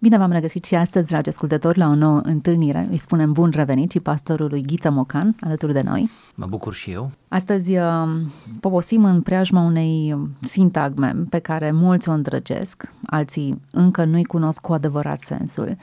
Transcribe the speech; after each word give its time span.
Bine 0.00 0.18
v-am 0.18 0.30
regăsit 0.30 0.64
și 0.64 0.74
astăzi, 0.74 1.08
dragi 1.08 1.28
ascultători, 1.28 1.78
la 1.78 1.88
o 1.88 1.94
nouă 1.94 2.20
întâlnire. 2.24 2.86
Îi 2.90 2.96
spunem 2.96 3.32
bun 3.32 3.50
revenit 3.50 3.90
și 3.90 4.00
pastorului 4.00 4.62
Ghiță 4.62 4.90
Mocan, 4.90 5.36
alături 5.40 5.72
de 5.72 5.80
noi. 5.80 6.10
Mă 6.34 6.46
bucur 6.46 6.74
și 6.74 6.90
eu. 6.90 7.10
Astăzi 7.28 7.76
uh, 7.76 8.08
poposim 8.60 9.04
în 9.04 9.22
preajma 9.22 9.60
unei 9.60 10.16
sintagme 10.40 11.14
pe 11.28 11.38
care 11.38 11.70
mulți 11.70 12.08
o 12.08 12.12
îndrăgesc, 12.12 12.92
alții 13.06 13.60
încă 13.70 14.04
nu-i 14.04 14.24
cunosc 14.24 14.60
cu 14.60 14.72
adevărat 14.72 15.20
sensul, 15.20 15.76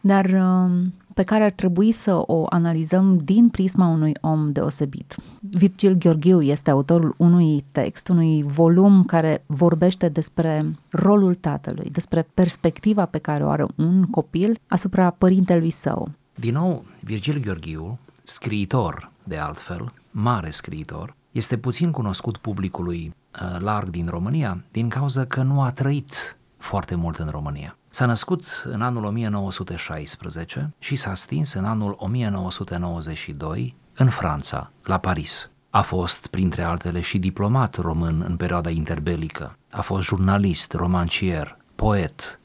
dar 0.00 0.24
uh, 0.24 0.70
pe 1.16 1.22
care 1.22 1.44
ar 1.44 1.50
trebui 1.50 1.92
să 1.92 2.22
o 2.26 2.46
analizăm 2.48 3.16
din 3.16 3.48
prisma 3.48 3.86
unui 3.86 4.12
om 4.20 4.52
deosebit. 4.52 5.16
Virgil 5.40 5.94
Gheorghiu 5.94 6.42
este 6.42 6.70
autorul 6.70 7.14
unui 7.18 7.64
text, 7.72 8.08
unui 8.08 8.42
volum 8.42 9.04
care 9.04 9.44
vorbește 9.46 10.08
despre 10.08 10.74
rolul 10.90 11.34
tatălui, 11.34 11.90
despre 11.90 12.28
perspectiva 12.34 13.06
pe 13.06 13.18
care 13.18 13.44
o 13.44 13.48
are 13.48 13.66
un 13.76 14.04
copil 14.04 14.58
asupra 14.66 15.10
părintelui 15.10 15.70
său. 15.70 16.08
Din 16.34 16.52
nou, 16.52 16.84
Virgil 17.00 17.40
Gheorghiu, 17.40 17.98
scriitor 18.22 19.10
de 19.24 19.36
altfel, 19.36 19.92
mare 20.10 20.50
scriitor, 20.50 21.14
este 21.30 21.56
puțin 21.56 21.90
cunoscut 21.90 22.36
publicului 22.36 23.14
uh, 23.14 23.60
larg 23.60 23.88
din 23.88 24.06
România 24.08 24.64
din 24.70 24.88
cauza 24.88 25.24
că 25.24 25.42
nu 25.42 25.62
a 25.62 25.70
trăit 25.70 26.36
foarte 26.56 26.94
mult 26.94 27.16
în 27.16 27.28
România. 27.28 27.76
S-a 27.96 28.06
născut 28.06 28.44
în 28.64 28.82
anul 28.82 29.04
1916 29.04 30.74
și 30.78 30.96
s-a 30.96 31.14
stins 31.14 31.52
în 31.52 31.64
anul 31.64 31.96
1992 31.98 33.76
în 33.94 34.08
Franța, 34.08 34.70
la 34.82 34.98
Paris. 34.98 35.50
A 35.70 35.80
fost, 35.80 36.26
printre 36.26 36.62
altele, 36.62 37.00
și 37.00 37.18
diplomat 37.18 37.76
român 37.76 38.24
în 38.28 38.36
perioada 38.36 38.70
interbelică. 38.70 39.58
A 39.70 39.80
fost 39.80 40.06
jurnalist, 40.06 40.72
romancier, 40.72 41.56
poet. 41.74 42.40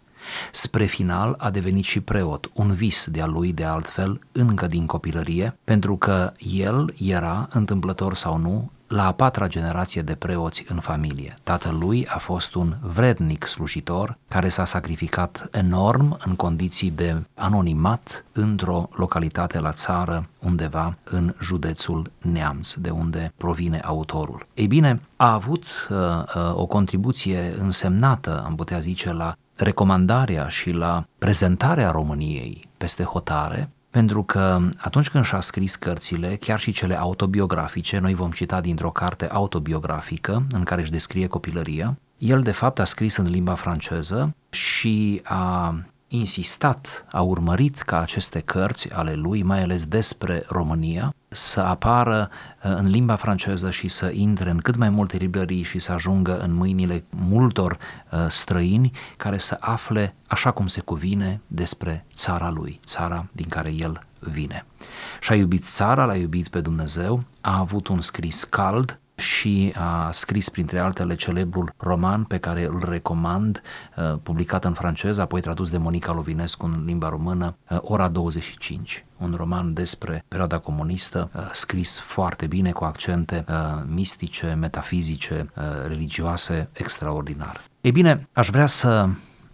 Spre 0.52 0.86
final 0.86 1.36
a 1.38 1.50
devenit 1.50 1.86
și 1.86 2.00
preot, 2.00 2.52
un 2.54 2.74
vis 2.74 3.08
de-a 3.08 3.26
lui 3.26 3.54
de 3.54 3.64
altfel, 3.64 4.20
încă 4.32 4.68
din 4.68 4.86
copilărie, 4.86 5.58
pentru 5.64 5.98
că 5.98 6.34
el 6.38 6.94
era, 6.98 7.48
întâmplător 7.52 8.16
sau 8.16 8.38
nu, 8.38 8.72
la 8.92 9.06
a 9.06 9.12
patra 9.12 9.48
generație 9.48 10.02
de 10.02 10.16
preoți 10.16 10.66
în 10.68 10.80
familie. 10.80 11.36
Tatăl 11.44 11.78
lui 11.80 12.08
a 12.08 12.18
fost 12.18 12.56
un 12.56 12.76
vrednic 12.82 13.46
slujitor 13.46 14.18
care 14.28 14.50
s-a 14.50 14.66
sacrificat 14.66 15.48
enorm 15.52 16.18
în 16.26 16.36
condiții 16.36 16.92
de 16.92 17.24
anonimat 17.36 18.26
într-o 18.32 18.90
localitate 18.94 19.60
la 19.60 19.72
țară 19.72 20.30
undeva 20.40 20.98
în 21.04 21.36
județul 21.42 22.12
Neamț, 22.22 22.74
de 22.74 22.90
unde 22.90 23.34
provine 23.38 23.80
autorul. 23.80 24.48
Ei 24.54 24.68
bine, 24.68 25.02
a 25.16 25.34
avut 25.34 25.88
uh, 25.90 25.98
uh, 25.98 26.56
o 26.56 26.66
contribuție 26.66 27.54
însemnată, 27.58 28.44
am 28.46 28.56
putea 28.56 28.80
zice, 28.80 29.14
la 29.14 29.36
recomandarea 29.56 30.48
și 30.48 30.72
la 30.72 31.06
prezentarea 31.18 31.92
României 31.92 32.70
peste 32.78 33.04
hotare, 33.04 33.70
pentru 33.92 34.24
că 34.24 34.60
atunci 34.78 35.10
când 35.10 35.24
și-a 35.24 35.40
scris 35.40 35.76
cărțile, 35.76 36.36
chiar 36.36 36.60
și 36.60 36.72
cele 36.72 37.00
autobiografice, 37.00 37.98
noi 37.98 38.14
vom 38.14 38.32
cita 38.32 38.62
dintr-o 38.62 38.92
carte 38.92 39.30
autobiografică 39.30 40.46
în 40.52 40.64
care 40.64 40.82
își 40.82 40.92
descrie 40.92 41.28
copilăria, 41.28 41.98
el 42.18 42.42
de 42.42 42.52
fapt 42.52 42.80
a 42.80 42.84
scris 42.84 43.16
în 43.16 43.30
limba 43.30 43.54
franceză 43.54 44.36
și 44.50 45.22
a 45.24 45.76
insistat, 46.14 47.06
a 47.12 47.22
urmărit 47.22 47.78
ca 47.78 48.00
aceste 48.00 48.40
cărți 48.40 48.92
ale 48.92 49.14
lui, 49.14 49.44
mai 49.44 49.62
ales 49.62 49.86
despre 49.86 50.44
România, 50.48 51.14
să 51.28 51.60
apară 51.60 52.30
uh, 52.32 52.72
în 52.76 52.88
limba 52.88 53.16
franceză 53.16 53.70
și 53.70 53.88
să 53.88 54.10
intre 54.14 54.50
în 54.50 54.58
cât 54.58 54.76
mai 54.76 54.90
multe 54.90 55.18
librării 55.18 55.64
și 55.64 55.80
să 55.80 55.92
ajungă 55.92 56.40
în 56.40 56.54
mâinile 56.54 57.04
multor 57.10 57.78
uh, 58.12 58.26
străini 58.28 58.92
care 59.18 59.38
să 59.38 59.58
afle 59.60 60.16
așa 60.28 60.52
cum 60.52 60.68
se 60.68 60.82
cuvine 60.82 61.42
despre 61.48 62.06
țara 62.14 62.50
lui, 62.50 62.80
țara 62.86 63.26
din 63.32 63.48
care 63.48 63.74
el 63.74 64.06
vine. 64.20 64.66
Și-a 65.20 65.36
iubit 65.36 65.66
țara, 65.66 66.06
l-a 66.06 66.16
iubit 66.16 66.48
pe 66.48 66.62
Dumnezeu, 66.62 67.24
a 67.42 67.60
avut 67.60 67.88
un 67.88 68.02
scris 68.02 68.44
cald, 68.44 69.00
și 69.22 69.74
a 69.78 70.12
scris 70.12 70.50
printre 70.50 70.80
altele 70.80 71.16
celebrul 71.16 71.74
roman 71.78 72.24
pe 72.24 72.38
care 72.38 72.66
îl 72.66 72.84
recomand, 72.90 73.62
uh, 73.96 74.14
publicat 74.24 74.66
în 74.66 74.74
franceză, 74.74 75.22
apoi 75.22 75.42
tradus 75.42 75.70
de 75.70 75.78
Monica 75.78 76.14
Lovinescu 76.14 76.66
în 76.66 76.84
limba 76.86 77.10
română, 77.10 77.56
uh, 77.70 77.78
Ora 77.82 78.08
25, 78.08 79.06
un 79.18 79.34
roman 79.38 79.74
despre 79.74 80.24
perioada 80.28 80.58
comunistă, 80.58 81.30
uh, 81.36 81.42
scris 81.52 82.00
foarte 82.00 82.46
bine, 82.46 82.72
cu 82.72 82.84
accente 82.84 83.46
mistice, 83.86 84.58
metafizice, 84.60 85.50
religioase, 85.88 86.70
extraordinar. 86.74 87.62
Ei 87.82 87.92
bine, 87.92 88.28
aș 88.34 88.50
vrea 88.50 88.66
să 88.66 89.10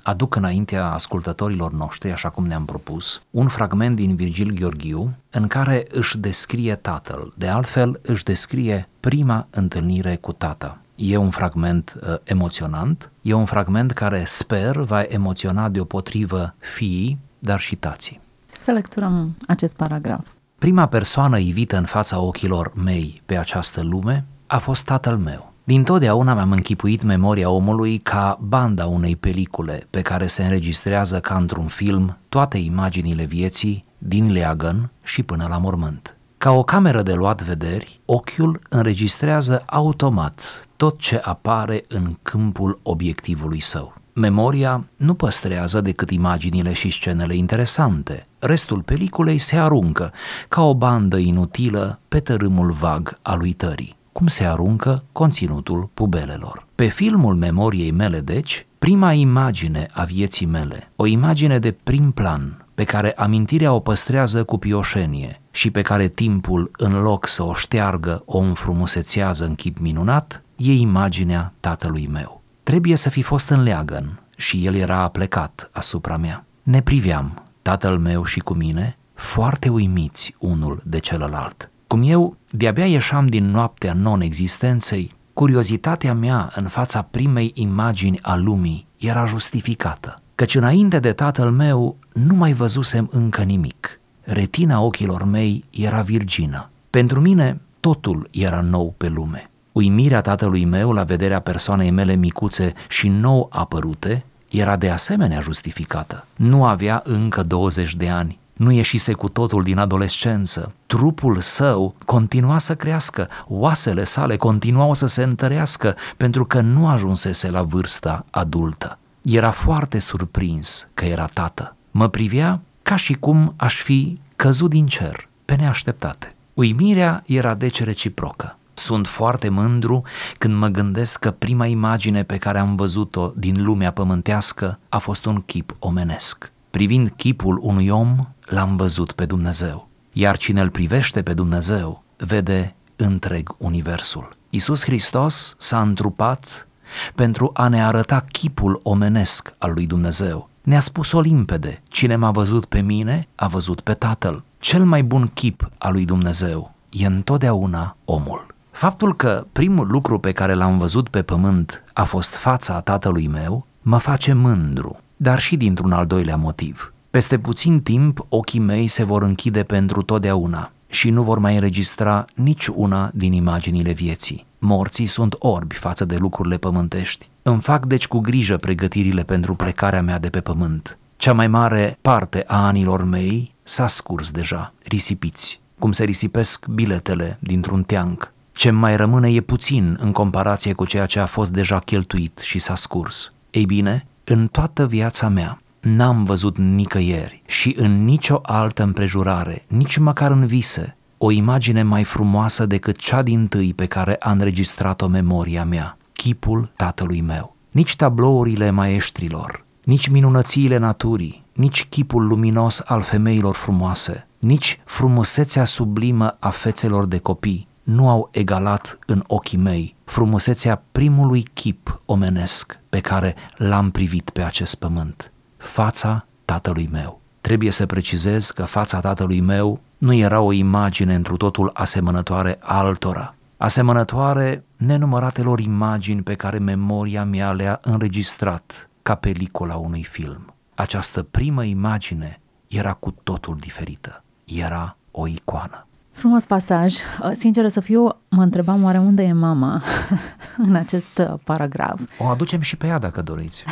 aduc 0.07 0.35
înaintea 0.35 0.91
ascultătorilor 0.91 1.71
noștri, 1.71 2.11
așa 2.11 2.29
cum 2.29 2.45
ne-am 2.45 2.65
propus, 2.65 3.21
un 3.29 3.47
fragment 3.47 3.95
din 3.95 4.15
Virgil 4.15 4.53
Gheorghiu 4.53 5.11
în 5.29 5.47
care 5.47 5.87
își 5.91 6.17
descrie 6.17 6.75
tatăl. 6.75 7.33
De 7.37 7.47
altfel, 7.47 7.99
își 8.03 8.23
descrie 8.23 8.89
prima 8.99 9.47
întâlnire 9.49 10.15
cu 10.15 10.31
tata. 10.31 10.77
E 10.95 11.17
un 11.17 11.29
fragment 11.29 11.99
uh, 12.01 12.15
emoționant, 12.23 13.11
e 13.21 13.33
un 13.33 13.45
fragment 13.45 13.91
care 13.91 14.23
sper 14.25 14.77
va 14.77 15.01
emoționa 15.01 15.69
deopotrivă 15.69 16.53
fiii, 16.57 17.17
dar 17.39 17.59
și 17.59 17.75
tații. 17.75 18.21
Să 18.51 18.71
lecturăm 18.71 19.35
acest 19.47 19.75
paragraf. 19.75 20.27
Prima 20.57 20.85
persoană 20.85 21.37
ivită 21.37 21.77
în 21.77 21.85
fața 21.85 22.19
ochilor 22.19 22.71
mei 22.75 23.21
pe 23.25 23.37
această 23.37 23.81
lume 23.83 24.25
a 24.47 24.57
fost 24.57 24.85
tatăl 24.85 25.17
meu. 25.17 25.53
Din 25.67 25.83
totdeauna 25.83 26.33
mi-am 26.33 26.51
închipuit 26.51 27.03
memoria 27.03 27.49
omului 27.49 27.97
ca 27.97 28.39
banda 28.41 28.85
unei 28.85 29.15
pelicule 29.15 29.87
pe 29.89 30.01
care 30.01 30.27
se 30.27 30.43
înregistrează 30.43 31.19
ca 31.19 31.35
într-un 31.35 31.67
film 31.67 32.17
toate 32.29 32.57
imaginile 32.57 33.23
vieții 33.23 33.85
din 33.97 34.31
leagăn 34.31 34.91
și 35.03 35.23
până 35.23 35.47
la 35.49 35.57
mormânt. 35.57 36.17
Ca 36.37 36.51
o 36.51 36.63
cameră 36.63 37.01
de 37.01 37.13
luat 37.13 37.43
vederi, 37.43 37.99
ochiul 38.05 38.61
înregistrează 38.69 39.63
automat 39.65 40.67
tot 40.75 40.99
ce 40.99 41.21
apare 41.23 41.85
în 41.87 42.17
câmpul 42.21 42.79
obiectivului 42.83 43.59
său. 43.59 43.93
Memoria 44.13 44.85
nu 44.95 45.13
păstrează 45.13 45.81
decât 45.81 46.11
imaginile 46.11 46.73
și 46.73 46.89
scenele 46.89 47.35
interesante. 47.35 48.27
Restul 48.39 48.81
peliculei 48.81 49.37
se 49.37 49.55
aruncă 49.55 50.13
ca 50.47 50.61
o 50.61 50.75
bandă 50.75 51.17
inutilă 51.17 51.99
pe 52.07 52.19
tărâmul 52.19 52.71
vag 52.71 53.17
al 53.21 53.41
uitării 53.41 53.96
cum 54.17 54.27
se 54.27 54.45
aruncă 54.45 55.03
conținutul 55.11 55.89
pubelelor. 55.93 56.65
Pe 56.75 56.87
filmul 56.87 57.35
memoriei 57.35 57.91
mele, 57.91 58.19
deci, 58.19 58.65
prima 58.79 59.13
imagine 59.13 59.87
a 59.91 60.03
vieții 60.03 60.45
mele, 60.45 60.91
o 60.95 61.05
imagine 61.05 61.59
de 61.59 61.71
prim 61.83 62.11
plan, 62.11 62.65
pe 62.75 62.83
care 62.83 63.11
amintirea 63.11 63.73
o 63.73 63.79
păstrează 63.79 64.43
cu 64.43 64.57
pioșenie 64.57 65.41
și 65.51 65.71
pe 65.71 65.81
care 65.81 66.07
timpul, 66.07 66.71
în 66.77 67.01
loc 67.01 67.27
să 67.27 67.43
o 67.43 67.53
șteargă, 67.53 68.23
o 68.25 68.37
înfrumusețează 68.37 69.45
în 69.45 69.55
chip 69.55 69.77
minunat, 69.77 70.43
e 70.55 70.73
imaginea 70.73 71.53
tatălui 71.59 72.07
meu. 72.11 72.41
Trebuie 72.63 72.95
să 72.95 73.09
fi 73.09 73.21
fost 73.21 73.49
în 73.49 73.63
leagăn 73.63 74.21
și 74.37 74.65
el 74.65 74.75
era 74.75 74.97
aplecat 74.97 75.69
asupra 75.73 76.17
mea. 76.17 76.45
Ne 76.63 76.81
priveam, 76.81 77.43
tatăl 77.61 77.97
meu 77.97 78.23
și 78.23 78.39
cu 78.39 78.53
mine, 78.53 78.97
foarte 79.13 79.69
uimiți 79.69 80.35
unul 80.39 80.81
de 80.85 80.99
celălalt. 80.99 81.71
Cum 81.87 82.01
eu 82.03 82.37
de-abia 82.49 82.85
ieșam 82.85 83.27
din 83.27 83.51
noaptea 83.51 83.93
non-existenței, 83.93 85.11
curiozitatea 85.33 86.13
mea 86.13 86.51
în 86.55 86.67
fața 86.67 87.01
primei 87.01 87.51
imagini 87.55 88.19
a 88.21 88.35
lumii 88.35 88.87
era 88.97 89.25
justificată, 89.25 90.21
căci 90.35 90.55
înainte 90.55 90.99
de 90.99 91.11
tatăl 91.11 91.51
meu 91.51 91.97
nu 92.13 92.35
mai 92.35 92.53
văzusem 92.53 93.09
încă 93.11 93.41
nimic. 93.41 93.99
Retina 94.21 94.81
ochilor 94.81 95.23
mei 95.23 95.63
era 95.69 96.01
virgină. 96.01 96.69
Pentru 96.89 97.19
mine 97.19 97.61
totul 97.79 98.27
era 98.31 98.61
nou 98.61 98.93
pe 98.97 99.07
lume. 99.07 99.49
Uimirea 99.71 100.21
tatălui 100.21 100.65
meu 100.65 100.91
la 100.91 101.03
vederea 101.03 101.39
persoanei 101.39 101.91
mele 101.91 102.15
micuțe 102.15 102.73
și 102.89 103.07
nou 103.07 103.47
apărute 103.51 104.25
era 104.49 104.75
de 104.75 104.89
asemenea 104.89 105.39
justificată. 105.39 106.25
Nu 106.35 106.65
avea 106.65 107.01
încă 107.05 107.43
20 107.43 107.95
de 107.95 108.09
ani, 108.09 108.39
nu 108.57 108.71
ieșise 108.71 109.13
cu 109.13 109.29
totul 109.29 109.63
din 109.63 109.77
adolescență. 109.77 110.71
Trupul 110.85 111.41
său 111.41 111.95
continua 112.05 112.57
să 112.57 112.75
crească, 112.75 113.27
oasele 113.47 114.03
sale 114.03 114.37
continuau 114.37 114.93
să 114.93 115.05
se 115.05 115.23
întărească 115.23 115.95
pentru 116.17 116.45
că 116.45 116.61
nu 116.61 116.87
ajunsese 116.87 117.49
la 117.49 117.61
vârsta 117.61 118.25
adultă. 118.29 118.97
Era 119.21 119.51
foarte 119.51 119.99
surprins 119.99 120.87
că 120.93 121.05
era 121.05 121.25
tată. 121.25 121.75
Mă 121.91 122.07
privea 122.07 122.61
ca 122.83 122.95
și 122.95 123.13
cum 123.13 123.53
aș 123.55 123.81
fi 123.81 124.19
căzut 124.35 124.69
din 124.69 124.87
cer, 124.87 125.29
pe 125.45 125.55
neașteptate. 125.55 126.31
Uimirea 126.53 127.23
era 127.25 127.53
deci 127.53 127.83
reciprocă. 127.83 128.57
Sunt 128.73 129.07
foarte 129.07 129.49
mândru 129.49 130.01
când 130.37 130.55
mă 130.55 130.67
gândesc 130.67 131.19
că 131.19 131.31
prima 131.31 131.65
imagine 131.65 132.23
pe 132.23 132.37
care 132.37 132.59
am 132.59 132.75
văzut-o 132.75 133.31
din 133.35 133.63
lumea 133.63 133.91
pământească 133.91 134.79
a 134.89 134.97
fost 134.97 135.25
un 135.25 135.41
chip 135.41 135.75
omenesc. 135.79 136.51
Privind 136.77 137.13
chipul 137.15 137.59
unui 137.61 137.89
om, 137.89 138.27
l-am 138.45 138.75
văzut 138.75 139.11
pe 139.11 139.25
Dumnezeu. 139.25 139.87
Iar 140.11 140.37
cine 140.37 140.61
îl 140.61 140.69
privește 140.69 141.21
pe 141.21 141.33
Dumnezeu, 141.33 142.03
vede 142.17 142.75
întreg 142.95 143.55
universul. 143.57 144.29
Isus 144.49 144.83
Hristos 144.83 145.55
s-a 145.59 145.81
întrupat 145.81 146.67
pentru 147.15 147.51
a 147.53 147.67
ne 147.67 147.83
arăta 147.83 148.25
chipul 148.31 148.79
omenesc 148.83 149.53
al 149.57 149.73
lui 149.73 149.85
Dumnezeu. 149.85 150.49
Ne-a 150.61 150.79
spus-o 150.79 151.19
limpede, 151.19 151.81
cine 151.87 152.15
m-a 152.15 152.31
văzut 152.31 152.65
pe 152.65 152.81
mine, 152.81 153.27
a 153.35 153.47
văzut 153.47 153.81
pe 153.81 153.93
Tatăl. 153.93 154.43
Cel 154.59 154.85
mai 154.85 155.03
bun 155.03 155.31
chip 155.33 155.69
al 155.77 155.91
lui 155.91 156.05
Dumnezeu 156.05 156.73
e 156.89 157.05
întotdeauna 157.05 157.95
omul. 158.05 158.45
Faptul 158.71 159.15
că 159.15 159.45
primul 159.51 159.87
lucru 159.87 160.19
pe 160.19 160.31
care 160.31 160.53
l-am 160.53 160.77
văzut 160.77 161.09
pe 161.09 161.21
pământ 161.21 161.83
a 161.93 162.03
fost 162.03 162.35
fața 162.35 162.79
tatălui 162.81 163.27
meu, 163.27 163.65
mă 163.81 163.97
face 163.97 164.33
mândru, 164.33 165.01
dar 165.17 165.39
și 165.39 165.57
dintr-un 165.57 165.91
al 165.91 166.05
doilea 166.05 166.35
motiv. 166.35 166.93
Peste 167.09 167.37
puțin 167.39 167.79
timp, 167.81 168.25
ochii 168.29 168.59
mei 168.59 168.87
se 168.87 169.03
vor 169.03 169.23
închide 169.23 169.63
pentru 169.63 170.01
totdeauna 170.01 170.71
și 170.89 171.09
nu 171.09 171.23
vor 171.23 171.39
mai 171.39 171.53
înregistra 171.53 172.25
nici 172.35 172.67
una 172.67 173.11
din 173.13 173.33
imaginile 173.33 173.91
vieții. 173.91 174.45
Morții 174.59 175.05
sunt 175.05 175.35
orbi 175.39 175.75
față 175.75 176.05
de 176.05 176.15
lucrurile 176.17 176.57
pământești. 176.57 177.29
Îmi 177.41 177.61
fac 177.61 177.85
deci 177.85 178.07
cu 178.07 178.19
grijă 178.19 178.57
pregătirile 178.57 179.23
pentru 179.23 179.55
plecarea 179.55 180.01
mea 180.01 180.19
de 180.19 180.29
pe 180.29 180.39
pământ. 180.39 180.97
Cea 181.17 181.33
mai 181.33 181.47
mare 181.47 181.97
parte 182.01 182.43
a 182.47 182.65
anilor 182.65 183.03
mei 183.03 183.53
s-a 183.63 183.87
scurs 183.87 184.31
deja, 184.31 184.73
risipiți, 184.83 185.59
cum 185.79 185.91
se 185.91 186.03
risipesc 186.03 186.67
biletele 186.67 187.37
dintr-un 187.39 187.83
teanc. 187.83 188.33
Ce 188.51 188.71
mai 188.71 188.95
rămâne 188.95 189.31
e 189.31 189.41
puțin 189.41 189.97
în 190.01 190.11
comparație 190.11 190.73
cu 190.73 190.85
ceea 190.85 191.05
ce 191.05 191.19
a 191.19 191.25
fost 191.25 191.51
deja 191.51 191.79
cheltuit 191.79 192.39
și 192.39 192.59
s-a 192.59 192.75
scurs. 192.75 193.33
Ei 193.49 193.65
bine, 193.65 194.05
în 194.29 194.47
toată 194.47 194.85
viața 194.85 195.27
mea 195.27 195.61
n-am 195.79 196.23
văzut 196.23 196.57
nicăieri 196.57 197.41
și 197.45 197.75
în 197.77 198.03
nicio 198.03 198.39
altă 198.41 198.83
împrejurare, 198.83 199.65
nici 199.67 199.97
măcar 199.97 200.31
în 200.31 200.45
vise, 200.45 200.97
o 201.17 201.31
imagine 201.31 201.83
mai 201.83 202.03
frumoasă 202.03 202.65
decât 202.65 202.97
cea 202.97 203.21
din 203.21 203.47
tâi 203.47 203.73
pe 203.73 203.85
care 203.85 204.15
a 204.19 204.31
înregistrat-o 204.31 205.07
memoria 205.07 205.65
mea, 205.65 205.97
chipul 206.13 206.71
tatălui 206.75 207.21
meu. 207.21 207.55
Nici 207.71 207.95
tablourile 207.95 208.69
maestrilor, 208.69 209.65
nici 209.83 210.07
minunățiile 210.07 210.77
naturii, 210.77 211.45
nici 211.53 211.85
chipul 211.85 212.27
luminos 212.27 212.81
al 212.85 213.01
femeilor 213.01 213.55
frumoase, 213.55 214.27
nici 214.39 214.79
frumusețea 214.85 215.65
sublimă 215.65 216.37
a 216.39 216.49
fețelor 216.49 217.05
de 217.05 217.17
copii 217.17 217.67
nu 217.87 218.09
au 218.09 218.29
egalat 218.31 218.99
în 219.05 219.23
ochii 219.27 219.57
mei 219.57 219.95
frumusețea 220.03 220.83
primului 220.91 221.43
chip 221.53 222.01
omenesc 222.05 222.79
pe 222.89 222.99
care 222.99 223.35
l-am 223.55 223.91
privit 223.91 224.29
pe 224.29 224.43
acest 224.43 224.75
pământ, 224.75 225.31
fața 225.57 226.25
tatălui 226.45 226.89
meu. 226.91 227.21
Trebuie 227.41 227.71
să 227.71 227.85
precizez 227.85 228.51
că 228.51 228.63
fața 228.63 228.99
tatălui 228.99 229.39
meu 229.39 229.79
nu 229.97 230.13
era 230.13 230.41
o 230.41 230.51
imagine 230.51 231.15
întru 231.15 231.37
totul 231.37 231.69
asemănătoare 231.73 232.57
altora, 232.61 233.35
asemănătoare 233.57 234.63
nenumăratelor 234.77 235.59
imagini 235.59 236.21
pe 236.21 236.35
care 236.35 236.57
memoria 236.57 237.23
mea 237.23 237.51
le-a 237.51 237.79
înregistrat 237.81 238.89
ca 239.01 239.15
pelicula 239.15 239.75
unui 239.75 240.03
film. 240.03 240.53
Această 240.75 241.23
primă 241.23 241.63
imagine 241.63 242.41
era 242.67 242.93
cu 242.93 243.11
totul 243.23 243.57
diferită. 243.59 244.23
Era 244.45 244.97
o 245.11 245.27
icoană. 245.27 245.86
Frumos 246.17 246.45
pasaj. 246.45 246.95
Sinceră 247.33 247.67
să 247.67 247.79
fiu, 247.79 248.03
mă 248.29 248.43
întrebam 248.43 248.83
oare 248.83 248.97
unde 248.97 249.23
e 249.23 249.33
mama 249.33 249.83
în 250.67 250.75
acest 250.75 251.21
paragraf. 251.43 252.01
O 252.19 252.25
aducem 252.25 252.59
și 252.59 252.75
pe 252.75 252.87
ea 252.87 252.99
dacă 252.99 253.21
doriți. 253.21 253.63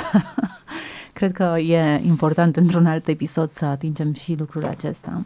Cred 1.13 1.31
că 1.31 1.57
e 1.59 2.01
important 2.03 2.55
într-un 2.55 2.85
alt 2.85 3.07
episod 3.07 3.51
să 3.51 3.65
atingem 3.65 4.13
și 4.13 4.35
lucrul 4.39 4.65
acesta. 4.65 5.25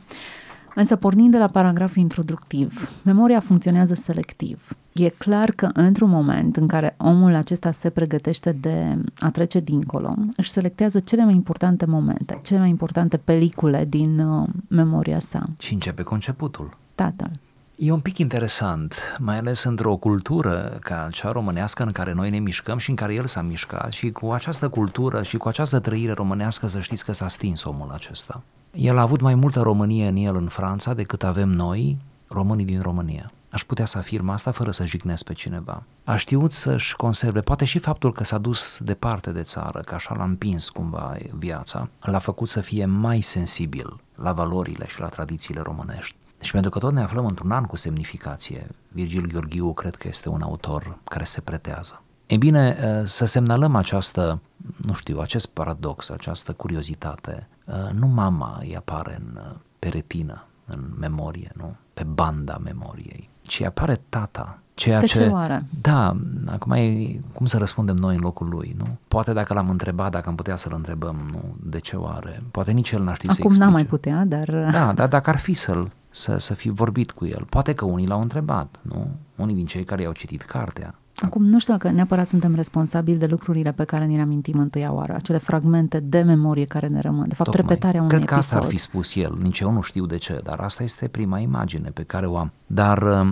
Însă, 0.75 0.95
pornind 0.95 1.31
de 1.31 1.38
la 1.38 1.48
paragraful 1.48 2.01
introductiv, 2.01 2.92
memoria 3.04 3.39
funcționează 3.39 3.94
selectiv. 3.94 4.68
E 4.94 5.10
clar 5.10 5.51
că 5.51 5.69
într-un 5.74 6.10
moment 6.10 6.56
în 6.56 6.68
care 6.68 6.95
omul 6.98 7.36
acesta 7.36 7.71
se 7.71 7.89
pregătește 7.89 8.51
de 8.51 8.98
a 9.19 9.30
trece 9.30 9.60
dincolo, 9.60 10.16
își 10.38 10.50
selectează 10.50 11.00
cele 11.00 11.24
mai 11.24 11.33
importante 11.33 11.86
momente, 11.86 12.39
cele 12.44 12.60
mai 12.60 12.69
importante 12.69 13.18
pelicule 13.18 13.86
din 13.86 14.19
uh, 14.19 14.48
memoria 14.68 15.19
sa. 15.19 15.50
Și 15.60 15.74
începe 15.74 16.04
conceputul. 16.04 16.77
Tatăl. 16.99 17.31
E 17.75 17.91
un 17.91 17.99
pic 17.99 18.17
interesant, 18.17 19.17
mai 19.19 19.37
ales 19.37 19.63
într-o 19.63 19.95
cultură 19.95 20.77
ca 20.81 21.07
cea 21.11 21.29
românească 21.29 21.83
în 21.83 21.91
care 21.91 22.13
noi 22.13 22.29
ne 22.29 22.39
mișcăm 22.39 22.77
și 22.77 22.89
în 22.89 22.95
care 22.95 23.13
el 23.13 23.25
s-a 23.25 23.41
mișcat 23.41 23.91
și 23.91 24.11
cu 24.11 24.31
această 24.31 24.69
cultură 24.69 25.23
și 25.23 25.37
cu 25.37 25.47
această 25.47 25.79
trăire 25.79 26.11
românească 26.11 26.67
să 26.67 26.79
știți 26.79 27.05
că 27.05 27.11
s-a 27.11 27.27
stins 27.27 27.63
omul 27.63 27.91
acesta. 27.93 28.41
El 28.71 28.97
a 28.97 29.01
avut 29.01 29.21
mai 29.21 29.35
multă 29.35 29.61
Românie 29.61 30.07
în 30.07 30.15
el 30.15 30.35
în 30.35 30.47
Franța 30.47 30.93
decât 30.93 31.23
avem 31.23 31.49
noi, 31.49 31.97
românii 32.27 32.65
din 32.65 32.81
România. 32.81 33.31
Aș 33.49 33.63
putea 33.63 33.85
să 33.85 33.97
afirm 33.97 34.29
asta 34.29 34.51
fără 34.51 34.71
să 34.71 34.85
jignesc 34.85 35.23
pe 35.23 35.33
cineva. 35.33 35.83
A 36.03 36.15
știut 36.15 36.51
să-și 36.51 36.95
conserve, 36.95 37.39
poate 37.39 37.65
și 37.65 37.79
faptul 37.79 38.13
că 38.13 38.23
s-a 38.23 38.37
dus 38.37 38.79
departe 38.81 39.31
de 39.31 39.41
țară, 39.41 39.79
că 39.79 39.93
așa 39.93 40.15
l-a 40.15 40.23
împins 40.23 40.69
cumva 40.69 41.15
viața, 41.37 41.89
l-a 42.01 42.19
făcut 42.19 42.49
să 42.49 42.61
fie 42.61 42.85
mai 42.85 43.21
sensibil 43.21 43.99
la 44.15 44.33
valorile 44.33 44.87
și 44.87 44.99
la 44.99 45.07
tradițiile 45.07 45.61
românești. 45.61 46.15
Deci 46.39 46.51
pentru 46.51 46.69
că 46.69 46.80
tot 46.80 46.94
ne 46.94 47.01
aflăm 47.01 47.25
într-un 47.25 47.51
an 47.51 47.63
cu 47.63 47.75
semnificație, 47.75 48.68
Virgil 48.88 49.27
Gheorghiu 49.27 49.74
cred 49.74 49.95
că 49.95 50.07
este 50.07 50.30
un 50.30 50.41
autor 50.41 50.97
care 51.03 51.24
se 51.24 51.41
pretează. 51.41 52.01
E 52.25 52.38
bine, 52.38 52.77
să 53.06 53.25
semnalăm 53.25 53.75
această, 53.75 54.41
nu 54.77 54.94
știu, 54.94 55.19
acest 55.19 55.45
paradox, 55.45 56.09
această 56.09 56.51
curiozitate. 56.51 57.47
Nu 57.94 58.07
mama 58.07 58.57
îi 58.59 58.75
apare 58.75 59.21
în, 59.21 59.41
pe 59.80 59.88
retină, 59.88 60.45
în 60.65 60.80
memorie, 61.00 61.51
nu? 61.56 61.75
Pe 61.94 62.03
banda 62.03 62.57
memoriei, 62.63 63.30
ci 63.42 63.62
apare 63.62 64.01
tata, 64.09 64.59
Ceea 64.80 65.00
de 65.00 65.06
ce, 65.06 65.18
ce 65.18 65.27
oare? 65.27 65.65
Da, 65.81 66.15
acum 66.45 66.71
e 66.71 67.19
cum 67.33 67.45
să 67.45 67.57
răspundem 67.57 67.95
noi 67.95 68.15
în 68.15 68.21
locul 68.21 68.47
lui, 68.50 68.75
nu? 68.77 68.97
Poate 69.07 69.33
dacă 69.33 69.53
l-am 69.53 69.69
întrebat, 69.69 70.12
dacă 70.12 70.30
am 70.30 70.35
putea 70.35 70.56
să-l 70.56 70.74
întrebăm, 70.75 71.15
nu, 71.31 71.56
de 71.63 71.80
ce 71.80 71.95
oare? 71.95 72.44
Poate 72.51 72.71
nici 72.71 72.92
el 72.92 73.03
n-ar 73.03 73.15
ști 73.15 73.27
Acum 73.30 73.51
să 73.51 73.59
n-am 73.59 73.71
mai 73.71 73.85
putea, 73.85 74.25
dar... 74.25 74.50
Da, 74.71 74.94
dar 74.94 75.07
dacă 75.07 75.30
ar 75.30 75.38
fi 75.38 75.53
să-l, 75.53 75.92
să, 76.09 76.37
să 76.37 76.54
fi 76.54 76.69
vorbit 76.69 77.11
cu 77.11 77.25
el, 77.25 77.45
poate 77.49 77.73
că 77.73 77.85
unii 77.85 78.07
l-au 78.07 78.21
întrebat, 78.21 78.80
nu? 78.81 79.07
Unii 79.35 79.56
din 79.56 79.66
cei 79.66 79.83
care 79.83 80.01
i-au 80.01 80.11
citit 80.11 80.42
cartea, 80.42 80.95
Acum, 81.21 81.45
nu 81.45 81.59
știu 81.59 81.73
dacă 81.73 81.89
neapărat 81.89 82.28
suntem 82.28 82.56
responsabili 82.56 83.18
de 83.18 83.25
lucrurile 83.25 83.71
pe 83.71 83.83
care 83.83 84.06
ni 84.06 84.16
le 84.16 84.21
amintim 84.21 84.59
întâia 84.59 84.92
oară, 84.92 85.13
acele 85.13 85.37
fragmente 85.37 85.99
de 85.99 86.21
memorie 86.21 86.66
care 86.66 86.87
ne 86.87 86.99
rămân, 86.99 87.28
de 87.28 87.35
fapt, 87.35 87.49
Tocmai. 87.49 87.68
repetarea 87.68 88.01
unui 88.01 88.13
Cred 88.13 88.28
că 88.28 88.33
episod. 88.33 88.54
asta 88.54 88.66
ar 88.66 88.71
fi 88.71 88.78
spus 88.78 89.16
el, 89.16 89.37
nici 89.42 89.59
eu 89.59 89.71
nu 89.71 89.81
știu 89.81 90.06
de 90.06 90.18
ce, 90.18 90.39
dar 90.44 90.59
asta 90.59 90.83
este 90.83 91.07
prima 91.07 91.39
imagine 91.39 91.89
pe 91.89 92.04
care 92.04 92.25
o 92.25 92.37
am. 92.37 92.51
Dar 92.68 93.01
uh, 93.01 93.30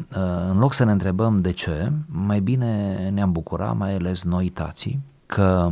în 0.49 0.57
loc 0.57 0.73
să 0.73 0.83
ne 0.83 0.91
întrebăm 0.91 1.41
de 1.41 1.51
ce, 1.51 1.91
mai 2.05 2.39
bine 2.39 2.97
ne-am 3.13 3.31
bucura, 3.31 3.71
mai 3.71 3.95
ales 3.95 4.23
noi 4.23 4.49
tații, 4.49 5.01
că 5.25 5.71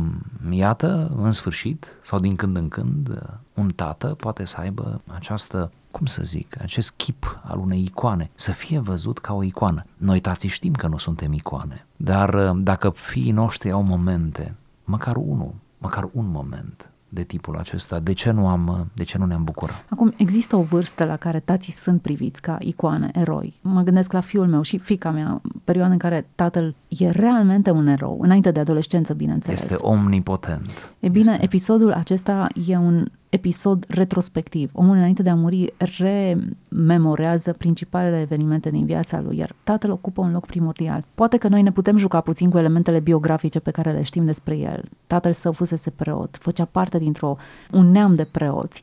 iată, 0.50 1.12
în 1.22 1.32
sfârșit, 1.32 1.98
sau 2.02 2.18
din 2.18 2.36
când 2.36 2.56
în 2.56 2.68
când, 2.68 3.22
un 3.54 3.68
tată 3.68 4.06
poate 4.06 4.44
să 4.44 4.56
aibă 4.60 5.00
această 5.14 5.70
cum 5.96 6.06
să 6.06 6.22
zic, 6.24 6.56
acest 6.62 6.90
chip 6.90 7.40
al 7.44 7.58
unei 7.58 7.82
icoane, 7.82 8.30
să 8.34 8.52
fie 8.52 8.78
văzut 8.78 9.18
ca 9.18 9.34
o 9.34 9.42
icoană. 9.42 9.84
Noi 9.96 10.20
tații 10.20 10.48
știm 10.48 10.72
că 10.72 10.86
nu 10.86 10.96
suntem 10.96 11.32
icoane, 11.32 11.86
dar 11.96 12.50
dacă 12.50 12.90
fiii 12.90 13.30
noștri 13.30 13.70
au 13.70 13.82
momente, 13.82 14.54
măcar 14.84 15.16
unul, 15.16 15.54
măcar 15.78 16.08
un 16.12 16.28
moment 16.30 16.90
de 17.08 17.22
tipul 17.22 17.56
acesta, 17.56 17.98
de 17.98 18.12
ce 18.12 18.30
nu, 18.30 18.48
am, 18.48 18.90
de 18.94 19.04
ce 19.04 19.18
nu 19.18 19.26
ne-am 19.26 19.44
bucurat? 19.44 19.84
Acum, 19.88 20.14
există 20.16 20.56
o 20.56 20.62
vârstă 20.62 21.04
la 21.04 21.16
care 21.16 21.40
tații 21.40 21.72
sunt 21.72 22.02
priviți 22.02 22.40
ca 22.40 22.56
icoane, 22.60 23.10
eroi. 23.12 23.54
Mă 23.62 23.82
gândesc 23.82 24.12
la 24.12 24.20
fiul 24.20 24.46
meu 24.46 24.62
și 24.62 24.78
fica 24.78 25.10
mea, 25.10 25.40
perioada 25.64 25.92
în 25.92 25.98
care 25.98 26.26
tatăl 26.34 26.74
e 26.88 27.08
realmente 27.08 27.70
un 27.70 27.86
erou, 27.86 28.18
înainte 28.20 28.50
de 28.50 28.60
adolescență, 28.60 29.14
bineînțeles. 29.14 29.62
Este 29.62 29.76
omnipotent. 29.80 30.90
E 31.00 31.08
bine, 31.08 31.30
este. 31.32 31.44
episodul 31.44 31.92
acesta 31.92 32.48
e 32.66 32.76
un 32.76 33.06
episod 33.36 33.84
retrospectiv. 33.88 34.70
Omul 34.72 34.96
înainte 34.96 35.22
de 35.22 35.30
a 35.30 35.34
muri 35.34 35.74
rememorează 35.78 37.52
principalele 37.52 38.20
evenimente 38.20 38.70
din 38.70 38.84
viața 38.84 39.20
lui, 39.20 39.36
iar 39.36 39.54
tatăl 39.64 39.90
ocupă 39.90 40.20
un 40.20 40.32
loc 40.32 40.46
primordial. 40.46 41.04
Poate 41.14 41.36
că 41.36 41.48
noi 41.48 41.62
ne 41.62 41.72
putem 41.72 41.96
juca 41.96 42.20
puțin 42.20 42.50
cu 42.50 42.58
elementele 42.58 43.00
biografice 43.00 43.58
pe 43.58 43.70
care 43.70 43.92
le 43.92 44.02
știm 44.02 44.24
despre 44.24 44.56
el. 44.56 44.84
Tatăl 45.06 45.32
său 45.32 45.52
fusese 45.52 45.90
preot, 45.90 46.36
făcea 46.40 46.64
parte 46.64 46.98
dintr-o 46.98 47.36
un 47.72 47.90
neam 47.90 48.14
de 48.14 48.24
preoți. 48.24 48.82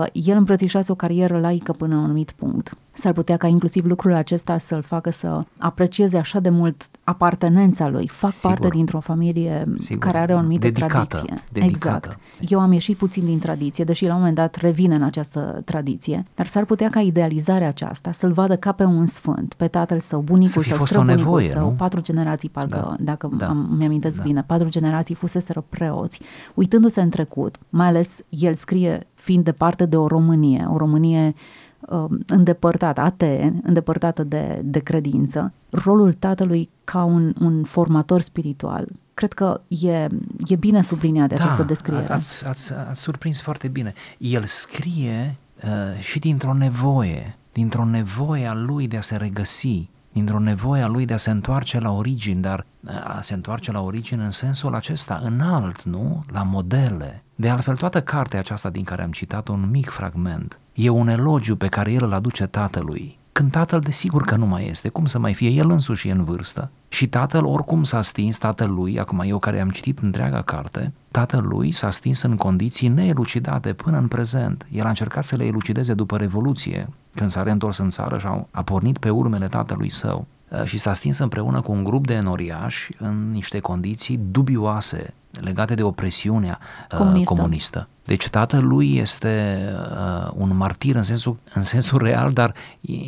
Uh, 0.00 0.06
el 0.12 0.36
îmbrățișase 0.36 0.92
o 0.92 0.94
carieră 0.94 1.38
laică 1.40 1.72
până 1.72 1.92
la 1.94 1.98
un 1.98 2.04
anumit 2.04 2.30
punct. 2.30 2.76
S-ar 2.92 3.12
putea 3.12 3.36
ca 3.36 3.46
inclusiv 3.46 3.84
lucrul 3.84 4.12
acesta 4.12 4.58
să-l 4.58 4.82
facă 4.82 5.10
să 5.10 5.44
aprecieze 5.58 6.18
așa 6.18 6.40
de 6.40 6.48
mult 6.48 6.88
apartenența 7.04 7.88
lui. 7.88 8.08
Fac 8.08 8.30
Sigur. 8.32 8.50
parte 8.50 8.68
dintr-o 8.76 9.00
familie 9.00 9.64
Sigur. 9.76 10.02
care 10.04 10.18
are 10.18 10.34
o 10.34 10.36
anumită 10.36 10.66
Dedicată. 10.66 11.04
tradiție. 11.06 11.42
Dedicată. 11.52 11.96
Exact. 11.96 12.18
Eu 12.52 12.60
am 12.60 12.72
ieșit 12.72 12.96
puțin 12.96 13.24
din 13.24 13.38
tradiție, 13.38 13.84
deși 13.84 14.04
la 14.04 14.12
un 14.12 14.18
moment 14.18 14.36
dat 14.36 14.54
revine 14.54 14.94
în 14.94 15.02
această 15.02 15.62
tradiție, 15.64 16.24
dar 16.34 16.46
s-ar 16.46 16.64
putea 16.64 16.90
ca 16.90 17.00
idealizarea 17.00 17.68
aceasta 17.68 18.12
să-l 18.12 18.32
vadă 18.32 18.56
ca 18.56 18.72
pe 18.72 18.84
un 18.84 19.06
sfânt, 19.06 19.54
pe 19.54 19.66
tatăl 19.68 20.00
său, 20.00 20.18
Să 20.18 20.24
bunicul 20.32 20.62
fi 20.62 20.68
sau 20.68 20.76
fost 20.78 20.90
o 20.90 20.94
străbunicul 20.94 21.24
nevoie, 21.24 21.48
său, 21.48 21.60
nu? 21.68 21.74
patru 21.76 22.00
generații, 22.00 22.48
parcă, 22.48 22.76
Da. 22.76 22.96
dacă 22.98 23.30
Da. 23.36 23.48
am, 23.48 23.74
mi-amintesc 23.78 24.16
Da. 24.16 24.22
bine, 24.22 24.42
patru 24.46 24.68
generații 24.68 25.14
fuseseră 25.14 25.64
preoți, 25.68 26.20
uitându-se 26.54 27.00
în 27.00 27.08
trecut, 27.08 27.56
mai 27.68 27.86
ales 27.86 28.20
el 28.28 28.54
scrie 28.54 29.06
fiind 29.28 29.44
departe 29.44 29.86
de 29.86 29.96
o 29.96 30.06
Românie, 30.06 30.64
o 30.68 30.76
Românie 30.76 31.34
um, 31.80 32.18
îndepărtată, 32.26 33.00
atee, 33.00 33.60
îndepărtată 33.62 34.24
de, 34.24 34.60
de 34.64 34.78
credință, 34.78 35.52
rolul 35.70 36.12
tatălui 36.12 36.68
ca 36.84 37.04
un, 37.04 37.34
un 37.40 37.64
formator 37.64 38.20
spiritual. 38.20 38.88
Cred 39.14 39.32
că 39.32 39.60
e, 39.68 40.08
e 40.46 40.56
bine 40.58 40.82
subliniat 40.82 41.28
de 41.28 41.34
această 41.34 41.62
descriere. 41.62 42.06
Da, 42.06 42.14
Ați, 42.14 42.46
ați, 42.46 42.72
ați 42.88 43.00
surprins 43.00 43.40
foarte 43.40 43.68
bine. 43.68 43.94
El 44.18 44.44
scrie 44.44 45.36
uh, 45.64 46.00
și 46.00 46.18
dintr-o 46.18 46.54
nevoie, 46.54 47.36
dintr-o 47.52 47.84
nevoie 47.84 48.46
a 48.46 48.54
lui 48.54 48.88
de 48.88 48.96
a 48.96 49.00
se 49.00 49.16
regăsi, 49.16 49.88
dintr-o 50.12 50.38
nevoie 50.38 50.82
a 50.82 50.88
lui 50.88 51.04
de 51.04 51.12
a 51.12 51.16
se 51.16 51.30
întoarce 51.30 51.80
la 51.80 51.90
origini, 51.90 52.42
dar 52.42 52.66
uh, 52.84 53.16
a 53.16 53.20
se 53.20 53.34
întoarce 53.34 53.72
la 53.72 53.80
origini 53.80 54.22
în 54.22 54.30
sensul 54.30 54.74
acesta 54.74 55.20
înalt, 55.24 55.82
nu? 55.82 56.24
La 56.32 56.42
modele. 56.42 57.22
De 57.40 57.48
altfel, 57.48 57.76
toată 57.76 58.02
cartea 58.02 58.38
aceasta 58.38 58.70
din 58.70 58.84
care 58.84 59.02
am 59.02 59.10
citat 59.10 59.48
un 59.48 59.68
mic 59.70 59.88
fragment 59.90 60.58
e 60.74 60.88
un 60.88 61.08
elogiu 61.08 61.56
pe 61.56 61.66
care 61.66 61.92
el 61.92 62.04
îl 62.04 62.12
aduce 62.12 62.46
tatălui. 62.46 63.18
Când 63.32 63.50
tatăl 63.50 63.80
desigur 63.80 64.24
că 64.24 64.36
nu 64.36 64.46
mai 64.46 64.68
este, 64.68 64.88
cum 64.88 65.06
să 65.06 65.18
mai 65.18 65.34
fie 65.34 65.48
el 65.48 65.70
însuși 65.70 66.08
e 66.08 66.12
în 66.12 66.24
vârstă 66.24 66.70
și 66.88 67.08
tatăl 67.08 67.44
oricum 67.44 67.82
s-a 67.82 68.02
stins, 68.02 68.38
tatăl 68.38 68.70
lui, 68.70 68.98
acum 68.98 69.20
eu 69.20 69.38
care 69.38 69.60
am 69.60 69.70
citit 69.70 69.98
întreaga 69.98 70.42
carte, 70.42 70.92
tatăl 71.10 71.46
lui 71.48 71.72
s-a 71.72 71.90
stins 71.90 72.22
în 72.22 72.36
condiții 72.36 72.88
neelucidate 72.88 73.72
până 73.72 73.98
în 73.98 74.08
prezent. 74.08 74.66
El 74.70 74.84
a 74.84 74.88
încercat 74.88 75.24
să 75.24 75.36
le 75.36 75.44
elucideze 75.44 75.94
după 75.94 76.16
Revoluție, 76.16 76.88
când 77.14 77.30
s-a 77.30 77.42
reîntors 77.42 77.78
în 77.78 77.88
țară 77.88 78.18
și 78.18 78.26
a, 78.26 78.46
a 78.50 78.62
pornit 78.62 78.98
pe 78.98 79.10
urmele 79.10 79.46
tatălui 79.46 79.90
său 79.90 80.26
Uh, 80.48 80.64
și 80.64 80.78
s-a 80.78 80.92
stins 80.92 81.18
împreună 81.18 81.60
cu 81.60 81.72
un 81.72 81.84
grup 81.84 82.06
de 82.06 82.14
enoriași 82.14 82.90
în 82.98 83.30
niște 83.30 83.58
condiții 83.58 84.20
dubioase 84.30 85.14
legate 85.40 85.74
de 85.74 85.82
opresiunea 85.82 86.58
uh, 86.92 86.98
Comunistă. 86.98 87.34
comunistă. 87.34 87.88
Deci 88.04 88.28
tatăl 88.28 88.66
lui 88.66 88.96
este 88.96 89.64
uh, 89.90 90.30
un 90.34 90.56
martir 90.56 90.96
în 90.96 91.02
sensul, 91.02 91.36
în 91.54 91.62
sensul 91.62 92.02
real, 92.02 92.32
dar 92.32 92.54